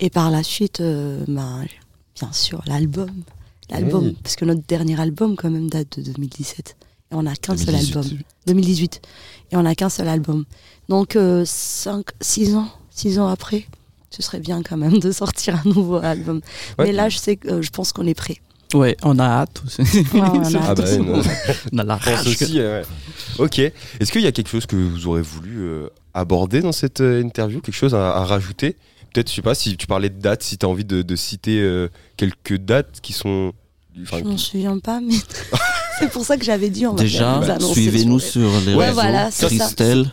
Et 0.00 0.10
par 0.10 0.30
la 0.30 0.42
suite, 0.42 0.80
euh, 0.80 1.24
ben, 1.26 1.64
bien 2.16 2.32
sûr, 2.32 2.62
l'album. 2.66 3.10
L'album, 3.70 4.04
Oui. 4.04 4.16
parce 4.22 4.36
que 4.36 4.44
notre 4.44 4.62
dernier 4.66 5.00
album 5.00 5.34
quand 5.36 5.50
même 5.50 5.68
date 5.68 5.98
de 5.98 6.12
2017. 6.12 6.76
Et 7.10 7.14
on 7.14 7.22
n'a 7.22 7.34
qu'un 7.36 7.56
seul 7.56 7.66
2018. 7.74 7.96
album. 7.96 8.18
2018. 8.46 9.00
Et 9.52 9.56
on 9.56 9.62
n'a 9.62 9.74
qu'un 9.74 9.88
seul 9.88 10.08
album. 10.08 10.44
Donc, 10.88 11.16
5, 11.44 12.06
6 12.20 12.54
ans, 12.56 12.68
6 12.90 13.18
ans 13.18 13.28
après, 13.28 13.66
ce 14.10 14.22
serait 14.22 14.40
bien 14.40 14.62
quand 14.62 14.76
même 14.76 14.98
de 15.00 15.10
sortir 15.12 15.56
un 15.64 15.68
nouveau 15.68 15.96
album. 15.96 16.40
Ouais. 16.78 16.86
Mais 16.86 16.92
là, 16.92 17.08
je 17.08 17.18
sais 17.18 17.36
que 17.36 17.48
euh, 17.48 17.62
je 17.62 17.70
pense 17.70 17.92
qu'on 17.92 18.06
est 18.06 18.14
prêt. 18.14 18.36
Ouais, 18.74 18.96
on 19.02 19.18
a 19.20 19.24
hâte 19.24 19.62
aussi. 19.66 19.82
on 20.14 20.22
a 20.22 20.26
hâte 20.44 20.54
Ah 20.68 20.74
bah 20.74 20.82
aussi. 20.84 20.98
ouais, 20.98 21.04
non, 21.06 21.22
on 21.72 21.78
a 21.78 21.84
la 21.84 21.98
je 21.98 22.04
pense 22.10 22.14
rage. 22.16 22.26
aussi. 22.28 22.58
euh, 22.60 22.82
ouais. 22.82 22.86
Ok. 23.38 23.58
Est-ce 23.60 24.10
qu'il 24.12 24.22
y 24.22 24.26
a 24.26 24.32
quelque 24.32 24.48
chose 24.50 24.66
que 24.66 24.76
vous 24.76 25.06
aurez 25.06 25.22
voulu 25.22 25.58
euh, 25.60 25.88
aborder 26.14 26.60
dans 26.60 26.72
cette 26.72 27.00
euh, 27.00 27.20
interview? 27.22 27.60
Quelque 27.60 27.74
chose 27.76 27.94
à, 27.94 28.16
à 28.16 28.24
rajouter? 28.24 28.76
Peut-être, 29.16 29.30
je 29.30 29.34
sais 29.36 29.40
pas, 29.42 29.54
si 29.54 29.78
tu 29.78 29.86
parlais 29.86 30.10
de 30.10 30.20
dates, 30.20 30.42
si 30.42 30.58
tu 30.58 30.66
as 30.66 30.68
envie 30.68 30.84
de, 30.84 31.00
de 31.00 31.16
citer 31.16 31.58
euh, 31.62 31.88
quelques 32.18 32.58
dates 32.58 33.00
qui 33.00 33.14
sont. 33.14 33.52
enfin, 34.02 34.18
Je 34.18 34.24
m'en 34.24 34.36
souviens 34.36 34.78
pas, 34.78 35.00
mais 35.00 35.14
c'est 35.98 36.10
pour 36.10 36.22
ça 36.24 36.36
que 36.36 36.44
j'avais 36.44 36.68
dit 36.68 36.86
on 36.86 36.92
va 36.92 37.02
Déjà, 37.02 37.40
suivez-nous 37.58 38.18
sur 38.20 38.42
les- 38.42 38.48
sur 38.50 38.60
les 38.70 38.74
Ouais, 38.74 38.84
réseaux. 38.88 38.94
voilà. 38.94 39.30
Christelle, 39.30 40.12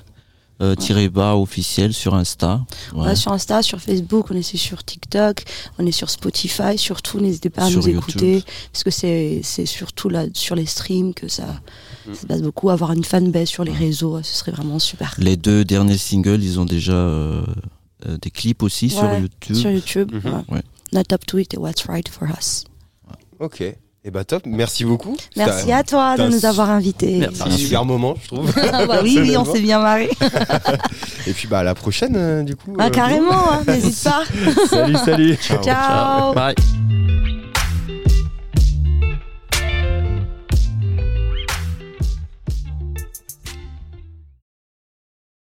euh, 0.62 0.76
tiré 0.76 1.10
bas 1.10 1.36
officiel 1.36 1.94
sur 1.94 2.16
Insta. 2.16 2.62
On 2.94 3.04
Ouais. 3.04 3.12
est 3.12 3.16
sur 3.18 3.34
Insta, 3.34 3.62
sur 3.62 3.82
Facebook, 3.82 4.28
on 4.32 4.36
est 4.36 4.42
sur 4.56 4.86
TikTok, 4.86 5.44
on 5.78 5.86
est 5.86 5.92
sur 5.92 6.10
Spotify. 6.10 6.78
Surtout, 6.78 7.20
n'hésitez 7.20 7.50
pas 7.50 7.63
à 7.63 7.70
Sur 7.70 7.82
nous 7.82 7.88
YouTube. 7.89 8.10
écouter, 8.22 8.44
parce 8.72 8.86
que 8.86 8.92
c'est 8.92 9.42
c'est 9.44 9.66
surtout 9.66 10.08
là 10.08 10.28
sur 10.34 10.56
les 10.56 10.66
streams 10.66 11.13
que 11.13 11.28
ça, 11.28 11.60
Mm. 12.08 12.13
ça 12.13 12.22
se 12.22 12.26
passe 12.28 12.42
beaucoup. 12.42 12.70
Avoir 12.70 12.94
une 12.94 13.04
fanbase 13.04 13.50
sur 13.50 13.66
les 13.66 13.74
réseaux, 13.74 14.22
ce 14.24 14.34
serait 14.34 14.52
vraiment 14.54 14.80
super. 14.80 15.13
Les 15.18 15.36
deux 15.36 15.66
derniers 15.66 15.98
singles, 15.98 16.42
ils 16.42 16.58
ont 16.58 16.66
déjà 16.66 16.94
euh, 16.94 17.44
euh, 18.08 18.18
des 18.22 18.32
clips 18.32 18.63
aussi 18.63 18.89
sur 18.89 19.12
YouTube. 19.13 19.56
Sur 19.56 19.72
YouTube, 19.72 20.12
ouais. 20.13 20.56
Ouais. 20.56 20.62
Notre 20.92 21.16
up 21.16 21.26
tweet 21.26 21.54
et 21.54 21.58
What's 21.58 21.84
Right 21.86 22.08
for 22.08 22.28
Us. 22.28 22.66
Ok. 23.39 23.63
Et 24.06 24.12
bah 24.12 24.26
top, 24.26 24.44
merci 24.46 24.84
beaucoup. 24.84 25.16
Merci 25.38 25.72
à 25.72 25.82
toi 25.84 26.18
de 26.18 26.28
nous 26.28 26.46
avoir 26.46 26.70
invités. 26.70 27.20
Merci. 27.20 27.42
un 27.42 27.52
super 27.52 27.86
moment, 27.86 28.16
je 28.22 28.28
trouve. 28.28 28.54
Ah 28.74 28.86
bah 28.86 29.00
oui, 29.02 29.18
oui, 29.22 29.38
on 29.38 29.46
s'est 29.46 29.62
bien 29.62 29.80
marré. 29.80 30.10
Et 31.28 31.32
puis 31.32 31.48
bah 31.48 31.60
à 31.60 31.63
la 31.63 31.74
prochaine, 31.74 32.16
euh, 32.18 32.44
du 32.44 32.58
coup. 32.58 32.76
Ah, 32.78 32.88
euh, 32.88 32.89
carrément, 32.89 33.52
hein, 33.52 33.63
n'hésite 33.66 34.04
pas. 34.04 34.24
Salut, 34.70 34.98
salut. 35.06 35.38
Ciao. 35.38 36.34
Bye. 36.34 36.56